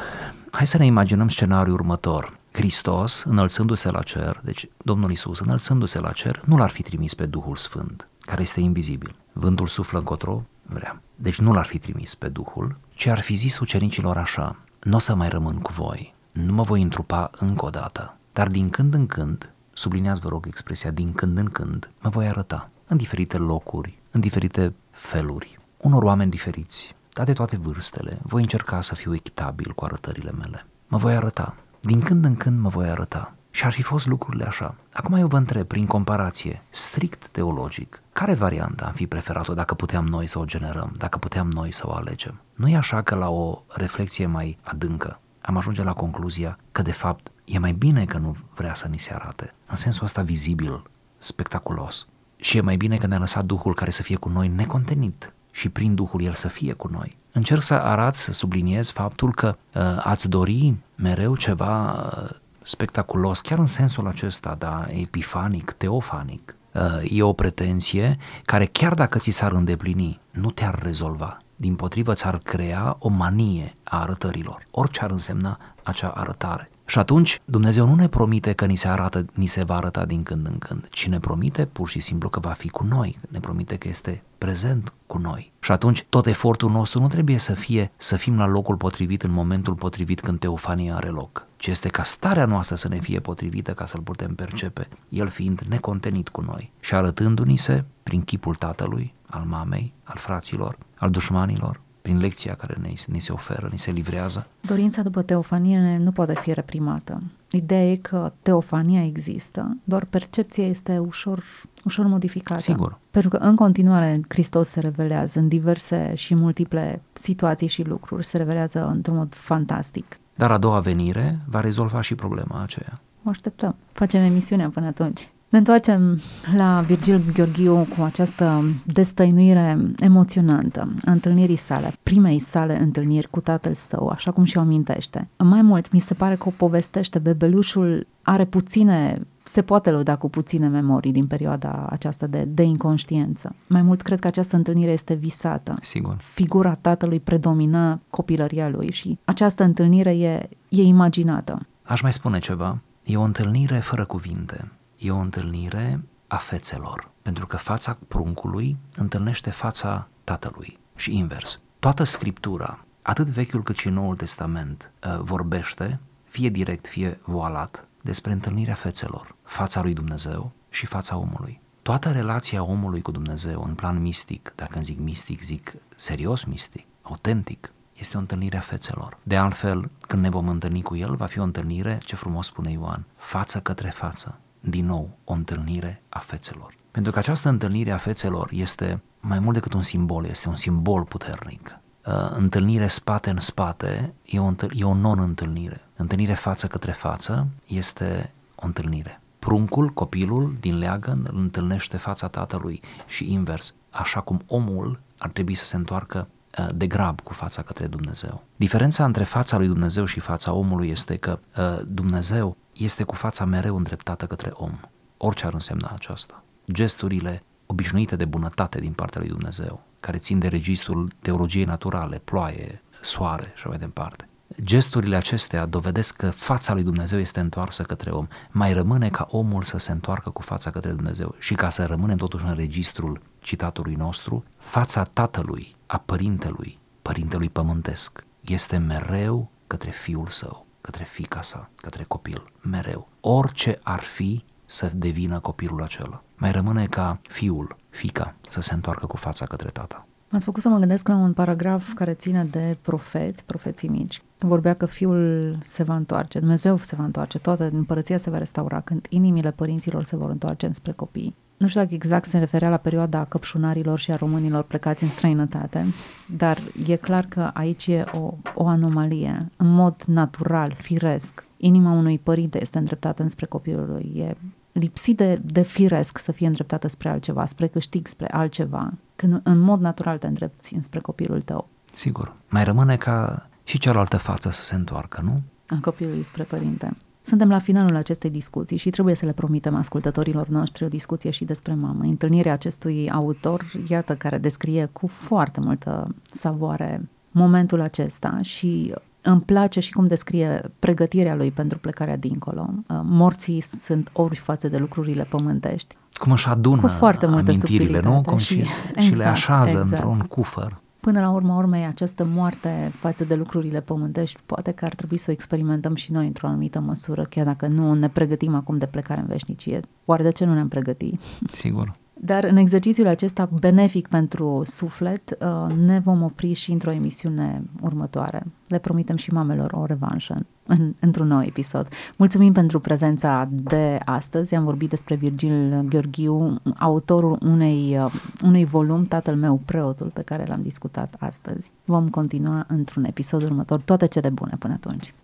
Hai 0.50 0.66
să 0.66 0.78
ne 0.78 0.84
imaginăm 0.84 1.28
scenariul 1.28 1.74
următor. 1.74 2.40
Hristos, 2.52 3.22
înălțându-se 3.22 3.90
la 3.90 4.02
cer, 4.02 4.40
deci 4.44 4.68
Domnul 4.84 5.10
Isus, 5.10 5.38
înălțându-se 5.38 6.00
la 6.00 6.12
cer, 6.12 6.42
nu 6.44 6.56
l-ar 6.56 6.70
fi 6.70 6.82
trimis 6.82 7.14
pe 7.14 7.26
Duhul 7.26 7.56
Sfânt, 7.56 8.08
care 8.20 8.42
este 8.42 8.60
invizibil. 8.60 9.14
Vântul 9.32 9.66
suflă 9.66 9.98
încotro, 9.98 10.42
vrea. 10.62 11.02
Deci 11.14 11.38
nu 11.40 11.52
l-ar 11.52 11.64
fi 11.64 11.78
trimis 11.78 12.14
pe 12.14 12.28
Duhul, 12.28 12.76
ci 12.94 13.06
ar 13.06 13.20
fi 13.20 13.34
zis 13.34 13.58
ucenicilor 13.58 14.16
așa, 14.16 14.56
nu 14.82 14.96
o 14.96 14.98
să 14.98 15.14
mai 15.14 15.28
rămân 15.28 15.58
cu 15.58 15.72
voi, 15.72 16.14
nu 16.32 16.52
mă 16.52 16.62
voi 16.62 16.82
întrupa 16.82 17.30
încă 17.38 17.64
o 17.64 17.70
dată, 17.70 18.16
dar 18.32 18.48
din 18.48 18.70
când 18.70 18.94
în 18.94 19.06
când, 19.06 19.52
subliniați 19.72 20.20
vă 20.20 20.28
rog 20.28 20.46
expresia 20.46 20.90
din 20.90 21.12
când 21.12 21.38
în 21.38 21.46
când, 21.46 21.90
mă 22.00 22.10
voi 22.10 22.28
arăta 22.28 22.70
în 22.86 22.96
diferite 22.96 23.38
locuri, 23.38 23.98
în 24.10 24.20
diferite 24.20 24.74
feluri, 24.90 25.58
unor 25.76 26.02
oameni 26.02 26.30
diferiți, 26.30 26.94
dar 27.12 27.24
de 27.24 27.32
toate 27.32 27.56
vârstele, 27.56 28.18
voi 28.22 28.42
încerca 28.42 28.80
să 28.80 28.94
fiu 28.94 29.14
echitabil 29.14 29.72
cu 29.72 29.84
arătările 29.84 30.30
mele. 30.30 30.66
Mă 30.88 30.98
voi 30.98 31.14
arăta. 31.14 31.56
Din 31.84 32.00
când 32.00 32.24
în 32.24 32.36
când 32.36 32.60
mă 32.60 32.68
voi 32.68 32.88
arăta. 32.88 33.34
Și 33.50 33.64
ar 33.64 33.72
fi 33.72 33.82
fost 33.82 34.06
lucrurile 34.06 34.44
așa. 34.44 34.74
Acum 34.92 35.14
eu 35.14 35.26
vă 35.26 35.36
întreb, 35.36 35.66
prin 35.66 35.86
comparație, 35.86 36.62
strict 36.70 37.28
teologic, 37.28 38.02
care 38.12 38.34
variantă 38.34 38.84
am 38.84 38.92
fi 38.92 39.06
preferat-o 39.06 39.54
dacă 39.54 39.74
puteam 39.74 40.06
noi 40.06 40.26
să 40.26 40.38
o 40.38 40.44
generăm, 40.44 40.94
dacă 40.98 41.18
puteam 41.18 41.50
noi 41.50 41.72
să 41.72 41.82
o 41.86 41.92
alegem? 41.92 42.40
Nu 42.54 42.68
e 42.68 42.76
așa 42.76 43.02
că 43.02 43.14
la 43.14 43.30
o 43.30 43.62
reflexie 43.68 44.26
mai 44.26 44.58
adâncă 44.62 45.20
am 45.42 45.56
ajunge 45.56 45.82
la 45.82 45.92
concluzia 45.92 46.58
că 46.72 46.82
de 46.82 46.92
fapt 46.92 47.32
e 47.44 47.58
mai 47.58 47.72
bine 47.72 48.04
că 48.04 48.18
nu 48.18 48.36
vrea 48.54 48.74
să 48.74 48.88
ni 48.88 48.98
se 48.98 49.14
arate, 49.14 49.54
în 49.66 49.76
sensul 49.76 50.04
ăsta 50.04 50.22
vizibil, 50.22 50.82
spectaculos. 51.18 52.06
Și 52.36 52.56
e 52.56 52.60
mai 52.60 52.76
bine 52.76 52.96
că 52.96 53.06
ne-a 53.06 53.18
lăsat 53.18 53.44
Duhul 53.44 53.74
care 53.74 53.90
să 53.90 54.02
fie 54.02 54.16
cu 54.16 54.28
noi 54.28 54.48
necontenit 54.48 55.34
și 55.52 55.68
prin 55.68 55.94
Duhul 55.94 56.22
El 56.22 56.32
să 56.32 56.48
fie 56.48 56.72
cu 56.72 56.88
noi. 56.88 57.16
Încerc 57.32 57.62
să 57.62 57.74
arăt, 57.74 58.16
să 58.16 58.32
subliniez 58.32 58.90
faptul 58.90 59.34
că 59.34 59.56
uh, 59.74 59.82
ați 59.98 60.28
dori 60.28 60.74
mereu 60.94 61.36
ceva 61.36 61.92
uh, 61.92 62.30
spectaculos, 62.62 63.40
chiar 63.40 63.58
în 63.58 63.66
sensul 63.66 64.06
acesta, 64.06 64.56
da, 64.58 64.84
epifanic, 64.88 65.70
teofanic. 65.70 66.54
Uh, 66.72 67.18
e 67.18 67.22
o 67.22 67.32
pretenție 67.32 68.18
care 68.44 68.64
chiar 68.66 68.94
dacă 68.94 69.18
ți 69.18 69.30
s-ar 69.30 69.52
îndeplini, 69.52 70.20
nu 70.30 70.50
te-ar 70.50 70.78
rezolva. 70.82 71.42
Din 71.56 71.74
potrivă, 71.74 72.12
ți-ar 72.12 72.38
crea 72.38 72.96
o 72.98 73.08
manie 73.08 73.74
a 73.84 74.00
arătărilor, 74.00 74.66
orice 74.70 75.04
ar 75.04 75.10
însemna 75.10 75.58
acea 75.82 76.08
arătare. 76.08 76.68
Și 76.84 76.98
atunci 76.98 77.40
Dumnezeu 77.44 77.86
nu 77.86 77.94
ne 77.94 78.08
promite 78.08 78.52
că 78.52 78.64
ni 78.64 78.76
se 78.76 78.88
arată, 78.88 79.24
ni 79.34 79.46
se 79.46 79.64
va 79.64 79.76
arăta 79.76 80.04
din 80.04 80.22
când 80.22 80.46
în 80.46 80.58
când, 80.58 80.88
ci 80.90 81.08
ne 81.08 81.20
promite 81.20 81.64
pur 81.64 81.88
și 81.88 82.00
simplu 82.00 82.28
că 82.28 82.40
va 82.40 82.50
fi 82.50 82.68
cu 82.68 82.84
noi, 82.84 83.18
ne 83.28 83.40
promite 83.40 83.76
că 83.76 83.88
este 83.88 84.22
prezent 84.38 84.92
cu 85.06 85.18
noi. 85.18 85.52
Și 85.60 85.72
atunci 85.72 86.06
tot 86.08 86.26
efortul 86.26 86.70
nostru 86.70 87.00
nu 87.00 87.08
trebuie 87.08 87.38
să 87.38 87.54
fie 87.54 87.90
să 87.96 88.16
fim 88.16 88.36
la 88.36 88.46
locul 88.46 88.76
potrivit 88.76 89.22
în 89.22 89.30
momentul 89.30 89.74
potrivit 89.74 90.20
când 90.20 90.38
teofania 90.38 90.96
are 90.96 91.08
loc, 91.08 91.46
ci 91.56 91.66
este 91.66 91.88
ca 91.88 92.02
starea 92.02 92.44
noastră 92.44 92.76
să 92.76 92.88
ne 92.88 92.98
fie 92.98 93.20
potrivită 93.20 93.72
ca 93.72 93.84
să-L 93.84 94.00
putem 94.00 94.34
percepe, 94.34 94.88
El 95.08 95.28
fiind 95.28 95.60
necontenit 95.68 96.28
cu 96.28 96.40
noi 96.40 96.72
și 96.80 96.94
arătându-ni 96.94 97.56
se 97.56 97.84
prin 98.02 98.22
chipul 98.22 98.54
Tatălui, 98.54 99.14
al 99.26 99.44
mamei, 99.44 99.92
al 100.02 100.16
fraților, 100.16 100.78
al 100.96 101.10
dușmanilor, 101.10 101.80
prin 102.02 102.18
lecția 102.18 102.54
care 102.54 102.76
ne, 102.80 102.92
ni 103.06 103.20
se 103.20 103.32
oferă, 103.32 103.68
ni 103.72 103.78
se 103.78 103.90
livrează. 103.90 104.46
Dorința 104.60 105.02
după 105.02 105.22
teofanie 105.22 105.98
nu 105.98 106.10
poate 106.10 106.34
fi 106.34 106.52
reprimată. 106.52 107.22
Ideea 107.50 107.90
e 107.90 107.96
că 107.96 108.32
teofania 108.42 109.04
există, 109.04 109.76
doar 109.84 110.04
percepția 110.04 110.66
este 110.66 110.98
ușor, 110.98 111.44
ușor 111.84 112.06
modificată. 112.06 112.60
Sigur. 112.60 112.98
Pentru 113.10 113.30
că 113.30 113.36
în 113.36 113.56
continuare 113.56 114.20
Hristos 114.28 114.68
se 114.68 114.80
revelează 114.80 115.38
în 115.38 115.48
diverse 115.48 116.12
și 116.14 116.34
multiple 116.34 117.02
situații 117.12 117.66
și 117.66 117.82
lucruri, 117.82 118.24
se 118.24 118.36
revelează 118.36 118.86
într-un 118.86 119.16
mod 119.16 119.34
fantastic. 119.34 120.18
Dar 120.34 120.50
a 120.50 120.58
doua 120.58 120.80
venire 120.80 121.38
va 121.46 121.60
rezolva 121.60 122.00
și 122.00 122.14
problema 122.14 122.62
aceea. 122.62 123.00
O 123.24 123.28
așteptăm. 123.28 123.74
Facem 123.92 124.22
emisiunea 124.22 124.68
până 124.68 124.86
atunci. 124.86 125.28
Ne 125.52 125.58
întoarcem 125.58 126.20
la 126.56 126.80
Virgil 126.80 127.20
Gheorghiu 127.32 127.86
cu 127.96 128.02
această 128.02 128.64
destăinuire 128.84 129.78
emoționantă 129.98 130.94
a 131.04 131.10
întâlnirii 131.10 131.56
sale, 131.56 131.92
primei 132.02 132.38
sale 132.38 132.80
întâlniri 132.80 133.30
cu 133.30 133.40
tatăl 133.40 133.74
său, 133.74 134.08
așa 134.08 134.30
cum 134.30 134.44
și-o 134.44 134.60
amintește. 134.60 135.28
Mai 135.36 135.62
mult, 135.62 135.92
mi 135.92 136.00
se 136.00 136.14
pare 136.14 136.34
că 136.34 136.48
o 136.48 136.52
povestește, 136.56 137.18
bebelușul 137.18 138.06
are 138.22 138.44
puține 138.44 139.26
se 139.42 139.62
poate 139.62 139.90
lăuda 139.90 140.16
cu 140.16 140.28
puține 140.28 140.68
memorii 140.68 141.12
din 141.12 141.26
perioada 141.26 141.86
aceasta 141.90 142.26
de, 142.26 142.44
de 142.48 142.62
inconștiență. 142.62 143.54
Mai 143.66 143.82
mult, 143.82 144.02
cred 144.02 144.18
că 144.18 144.26
această 144.26 144.56
întâlnire 144.56 144.90
este 144.90 145.14
visată. 145.14 145.74
Sigur. 145.82 146.16
Figura 146.18 146.74
tatălui 146.74 147.20
predomina 147.20 148.00
copilăria 148.10 148.68
lui 148.68 148.90
și 148.90 149.18
această 149.24 149.62
întâlnire 149.64 150.10
e, 150.10 150.48
e 150.68 150.82
imaginată. 150.82 151.66
Aș 151.82 152.00
mai 152.00 152.12
spune 152.12 152.38
ceva. 152.38 152.78
E 153.04 153.16
o 153.16 153.22
întâlnire 153.22 153.78
fără 153.78 154.04
cuvinte 154.04 154.70
e 155.02 155.10
o 155.10 155.16
întâlnire 155.16 156.04
a 156.26 156.36
fețelor, 156.36 157.10
pentru 157.22 157.46
că 157.46 157.56
fața 157.56 157.98
pruncului 158.08 158.76
întâlnește 158.96 159.50
fața 159.50 160.08
tatălui 160.24 160.78
și 160.94 161.16
invers. 161.16 161.60
Toată 161.78 162.04
scriptura, 162.04 162.84
atât 163.02 163.26
Vechiul 163.26 163.62
cât 163.62 163.76
și 163.76 163.88
Noul 163.88 164.16
Testament, 164.16 164.90
uh, 165.06 165.18
vorbește, 165.20 166.00
fie 166.24 166.48
direct, 166.48 166.86
fie 166.86 167.20
voalat, 167.22 167.86
despre 168.00 168.32
întâlnirea 168.32 168.74
fețelor, 168.74 169.34
fața 169.42 169.82
lui 169.82 169.92
Dumnezeu 169.92 170.52
și 170.68 170.86
fața 170.86 171.16
omului. 171.16 171.60
Toată 171.82 172.10
relația 172.10 172.62
omului 172.62 173.02
cu 173.02 173.10
Dumnezeu 173.10 173.64
în 173.64 173.74
plan 173.74 174.00
mistic, 174.00 174.52
dacă 174.56 174.74
îmi 174.74 174.84
zic 174.84 174.98
mistic, 174.98 175.42
zic 175.42 175.74
serios 175.96 176.44
mistic, 176.44 176.86
autentic, 177.02 177.72
este 177.94 178.16
o 178.16 178.20
întâlnire 178.20 178.56
a 178.56 178.60
fețelor. 178.60 179.18
De 179.22 179.36
altfel, 179.36 179.90
când 180.00 180.22
ne 180.22 180.28
vom 180.28 180.48
întâlni 180.48 180.82
cu 180.82 180.96
El, 180.96 181.14
va 181.14 181.26
fi 181.26 181.38
o 181.38 181.42
întâlnire, 181.42 181.98
ce 182.04 182.16
frumos 182.16 182.46
spune 182.46 182.70
Ioan, 182.70 183.04
față 183.16 183.60
către 183.60 183.90
față 183.90 184.38
din 184.62 184.86
nou 184.86 185.10
o 185.24 185.32
întâlnire 185.32 186.02
a 186.08 186.18
fețelor. 186.18 186.74
Pentru 186.90 187.12
că 187.12 187.18
această 187.18 187.48
întâlnire 187.48 187.90
a 187.90 187.96
fețelor 187.96 188.48
este 188.52 189.02
mai 189.20 189.38
mult 189.38 189.54
decât 189.54 189.72
un 189.72 189.82
simbol, 189.82 190.24
este 190.24 190.48
un 190.48 190.54
simbol 190.54 191.02
puternic. 191.02 191.78
Uh, 192.06 192.30
întâlnire 192.30 192.86
spate 192.86 193.30
în 193.30 193.38
spate 193.38 194.14
e 194.24 194.38
o, 194.38 194.52
e 194.72 194.84
o 194.84 194.94
non-întâlnire. 194.94 195.80
Întâlnire 195.96 196.34
față 196.34 196.66
către 196.66 196.92
față 196.92 197.46
este 197.66 198.32
o 198.54 198.66
întâlnire. 198.66 199.20
Pruncul, 199.38 199.88
copilul 199.88 200.56
din 200.60 200.78
leagăn 200.78 201.26
îl 201.30 201.38
întâlnește 201.38 201.96
fața 201.96 202.28
tatălui 202.28 202.80
și 203.06 203.32
invers, 203.32 203.74
așa 203.90 204.20
cum 204.20 204.42
omul 204.46 205.00
ar 205.18 205.30
trebui 205.30 205.54
să 205.54 205.64
se 205.64 205.76
întoarcă 205.76 206.28
uh, 206.58 206.68
de 206.74 206.86
grab 206.86 207.20
cu 207.20 207.32
fața 207.32 207.62
către 207.62 207.86
Dumnezeu. 207.86 208.42
Diferența 208.56 209.04
între 209.04 209.24
fața 209.24 209.56
lui 209.56 209.66
Dumnezeu 209.66 210.04
și 210.04 210.20
fața 210.20 210.52
omului 210.52 210.88
este 210.88 211.16
că 211.16 211.38
uh, 211.56 211.80
Dumnezeu 211.86 212.56
este 212.84 213.02
cu 213.02 213.14
fața 213.14 213.44
mereu 213.44 213.76
îndreptată 213.76 214.26
către 214.26 214.50
om, 214.54 214.80
orice 215.16 215.46
ar 215.46 215.52
însemna 215.52 215.90
aceasta. 215.94 216.42
Gesturile 216.72 217.42
obișnuite 217.66 218.16
de 218.16 218.24
bunătate 218.24 218.80
din 218.80 218.92
partea 218.92 219.20
lui 219.20 219.30
Dumnezeu, 219.30 219.82
care 220.00 220.18
țin 220.18 220.38
de 220.38 220.48
registrul 220.48 221.12
teologiei 221.20 221.64
naturale, 221.64 222.18
ploaie, 222.24 222.82
soare 223.00 223.52
și 223.56 223.66
mai 223.66 223.78
departe. 223.78 224.26
Gesturile 224.62 225.16
acestea 225.16 225.66
dovedesc 225.66 226.16
că 226.16 226.30
fața 226.30 226.72
lui 226.72 226.82
Dumnezeu 226.82 227.18
este 227.18 227.40
întoarsă 227.40 227.82
către 227.82 228.10
om. 228.10 228.26
Mai 228.50 228.72
rămâne 228.72 229.08
ca 229.08 229.26
omul 229.30 229.62
să 229.62 229.78
se 229.78 229.92
întoarcă 229.92 230.30
cu 230.30 230.42
fața 230.42 230.70
către 230.70 230.90
Dumnezeu 230.90 231.34
și 231.38 231.54
ca 231.54 231.70
să 231.70 231.84
rămânem 231.84 232.16
totuși 232.16 232.44
în 232.44 232.54
registrul 232.54 233.20
citatului 233.40 233.94
nostru, 233.94 234.44
fața 234.56 235.02
tatălui, 235.02 235.76
a 235.86 235.98
părintelui, 235.98 236.78
părintelui 237.02 237.48
pământesc, 237.48 238.24
este 238.40 238.76
mereu 238.76 239.50
către 239.66 239.90
fiul 239.90 240.26
său 240.26 240.61
către 240.82 241.04
fica 241.04 241.42
sa, 241.42 241.70
către 241.76 242.04
copil, 242.08 242.52
mereu. 242.60 243.08
Orice 243.20 243.78
ar 243.82 244.00
fi 244.00 244.44
să 244.64 244.90
devină 244.94 245.40
copilul 245.40 245.82
acela. 245.82 246.22
Mai 246.36 246.52
rămâne 246.52 246.86
ca 246.86 247.20
fiul, 247.22 247.76
fica, 247.88 248.34
să 248.48 248.60
se 248.60 248.74
întoarcă 248.74 249.06
cu 249.06 249.16
fața 249.16 249.46
către 249.46 249.68
tata. 249.68 250.06
M-ați 250.28 250.44
făcut 250.44 250.62
să 250.62 250.68
mă 250.68 250.78
gândesc 250.78 251.08
la 251.08 251.14
un 251.14 251.32
paragraf 251.32 251.92
care 251.92 252.14
ține 252.14 252.44
de 252.44 252.76
profeți, 252.82 253.44
profeții 253.44 253.88
mici. 253.88 254.22
Vorbea 254.38 254.74
că 254.74 254.86
fiul 254.86 255.56
se 255.68 255.82
va 255.82 255.96
întoarce, 255.96 256.38
Dumnezeu 256.38 256.76
se 256.76 256.96
va 256.96 257.04
întoarce, 257.04 257.38
toată 257.38 257.70
împărăția 257.72 258.16
se 258.16 258.30
va 258.30 258.38
restaura 258.38 258.80
când 258.80 259.06
inimile 259.08 259.50
părinților 259.50 260.04
se 260.04 260.16
vor 260.16 260.30
întoarce 260.30 260.66
înspre 260.66 260.92
copii. 260.92 261.36
Nu 261.62 261.68
știu 261.68 261.80
dacă 261.80 261.94
exact 261.94 262.28
se 262.28 262.38
referea 262.38 262.68
la 262.68 262.76
perioada 262.76 263.24
căpșunarilor 263.24 263.98
și 263.98 264.10
a 264.10 264.16
românilor 264.16 264.62
plecați 264.62 265.02
în 265.02 265.08
străinătate, 265.08 265.86
dar 266.26 266.58
e 266.86 266.96
clar 266.96 267.24
că 267.24 267.50
aici 267.54 267.86
e 267.86 268.04
o, 268.12 268.34
o 268.54 268.66
anomalie. 268.66 269.50
În 269.56 269.74
mod 269.74 270.02
natural, 270.06 270.74
firesc, 270.74 271.44
inima 271.56 271.92
unui 271.92 272.18
părinte 272.18 272.60
este 272.60 272.78
îndreptată 272.78 273.22
înspre 273.22 273.46
copilul 273.46 273.86
lui. 273.88 274.12
E 274.16 274.36
lipsit 274.72 275.16
de, 275.16 275.40
de 275.44 275.62
firesc 275.62 276.18
să 276.18 276.32
fie 276.32 276.46
îndreptată 276.46 276.88
spre 276.88 277.08
altceva, 277.08 277.46
spre 277.46 277.66
câștig, 277.66 278.06
spre 278.06 278.26
altceva, 278.26 278.92
când 279.16 279.40
în 279.42 279.58
mod 279.58 279.80
natural 279.80 280.18
te 280.18 280.26
îndrepți 280.26 280.74
înspre 280.74 281.00
copilul 281.00 281.40
tău. 281.40 281.68
Sigur. 281.94 282.34
Mai 282.48 282.64
rămâne 282.64 282.96
ca 282.96 283.48
și 283.64 283.78
cealaltă 283.78 284.16
față 284.16 284.50
să 284.50 284.62
se 284.62 284.74
întoarcă, 284.74 285.20
nu? 285.24 285.42
A 285.66 285.78
copilului 285.80 286.22
spre 286.22 286.42
părinte. 286.42 286.96
Suntem 287.22 287.48
la 287.48 287.58
finalul 287.58 287.96
acestei 287.96 288.30
discuții 288.30 288.76
și 288.76 288.90
trebuie 288.90 289.14
să 289.14 289.24
le 289.26 289.32
promitem 289.32 289.74
ascultătorilor 289.74 290.48
noștri 290.48 290.84
o 290.84 290.88
discuție 290.88 291.30
și 291.30 291.44
despre 291.44 291.74
mamă. 291.74 292.00
Întâlnirea 292.02 292.52
acestui 292.52 293.10
autor, 293.10 293.64
iată, 293.88 294.14
care 294.14 294.38
descrie 294.38 294.88
cu 294.92 295.06
foarte 295.06 295.60
multă 295.60 296.14
savoare 296.30 297.08
momentul 297.30 297.80
acesta 297.80 298.38
și 298.42 298.94
îmi 299.22 299.40
place 299.40 299.80
și 299.80 299.92
cum 299.92 300.06
descrie 300.06 300.60
pregătirea 300.78 301.34
lui 301.34 301.50
pentru 301.50 301.78
plecarea 301.78 302.16
dincolo. 302.16 302.68
Uh, 302.88 303.00
morții 303.04 303.60
sunt 303.60 304.10
ori 304.12 304.36
față 304.36 304.68
de 304.68 304.76
lucrurile 304.78 305.26
pământești. 305.30 305.96
Cum 306.12 306.32
își 306.32 306.48
adună 306.48 306.80
Cu 306.80 306.86
foarte 306.86 307.26
multă 307.26 307.50
amintirile, 307.50 308.00
nu? 308.00 308.22
subtilitate 308.22 308.28
Cum 308.30 308.38
și- 308.38 308.44
și, 308.44 309.04
și 309.06 309.10
le 309.10 309.14
exact, 309.16 309.30
așează 309.30 309.78
exact. 309.78 309.90
într-un 309.90 310.18
cufăr. 310.18 310.80
Până 311.06 311.20
la 311.20 311.30
urma 311.30 311.56
urmei, 311.56 311.84
această 311.84 312.24
moarte 312.24 312.90
față 312.94 313.24
de 313.24 313.34
lucrurile 313.34 313.80
pământești, 313.80 314.40
poate 314.46 314.72
că 314.72 314.84
ar 314.84 314.94
trebui 314.94 315.16
să 315.16 315.30
o 315.30 315.32
experimentăm 315.32 315.94
și 315.94 316.12
noi 316.12 316.26
într-o 316.26 316.46
anumită 316.46 316.80
măsură, 316.80 317.24
chiar 317.24 317.44
dacă 317.44 317.66
nu 317.66 317.94
ne 317.94 318.08
pregătim 318.08 318.54
acum 318.54 318.78
de 318.78 318.86
plecare 318.86 319.20
în 319.20 319.26
veșnicie. 319.26 319.80
Oare 320.04 320.22
de 320.22 320.30
ce 320.30 320.44
nu 320.44 320.54
ne-am 320.54 320.68
pregătit? 320.68 321.20
Sigur. 321.52 321.98
Dar 322.24 322.44
în 322.44 322.56
exercițiul 322.56 323.06
acesta 323.06 323.48
benefic 323.60 324.08
pentru 324.08 324.62
suflet, 324.64 325.36
uh, 325.40 325.74
ne 325.74 325.98
vom 325.98 326.22
opri 326.22 326.52
și 326.52 326.72
într-o 326.72 326.90
emisiune 326.90 327.62
următoare. 327.80 328.42
Le 328.66 328.78
promitem 328.78 329.16
și 329.16 329.32
mamelor 329.32 329.72
o 329.72 329.84
revanșă 329.84 330.34
în, 330.66 330.94
într-un 331.00 331.26
nou 331.26 331.42
episod. 331.42 331.88
Mulțumim 332.16 332.52
pentru 332.52 332.80
prezența 332.80 333.48
de 333.50 333.98
astăzi. 334.04 334.54
Am 334.54 334.64
vorbit 334.64 334.88
despre 334.88 335.14
Virgil 335.14 335.84
Gheorghiu, 335.88 336.60
autorul 336.78 337.38
unei, 337.40 337.98
uh, 337.98 338.12
unui 338.44 338.64
volum, 338.64 339.04
Tatăl 339.04 339.34
meu, 339.34 339.60
preotul, 339.64 340.10
pe 340.14 340.22
care 340.22 340.44
l-am 340.48 340.62
discutat 340.62 341.14
astăzi. 341.18 341.70
Vom 341.84 342.08
continua 342.08 342.64
într-un 342.68 343.04
episod 343.04 343.42
următor. 343.42 343.80
Toate 343.80 344.06
cele 344.06 344.28
bune 344.28 344.56
până 344.58 344.72
atunci! 344.72 345.14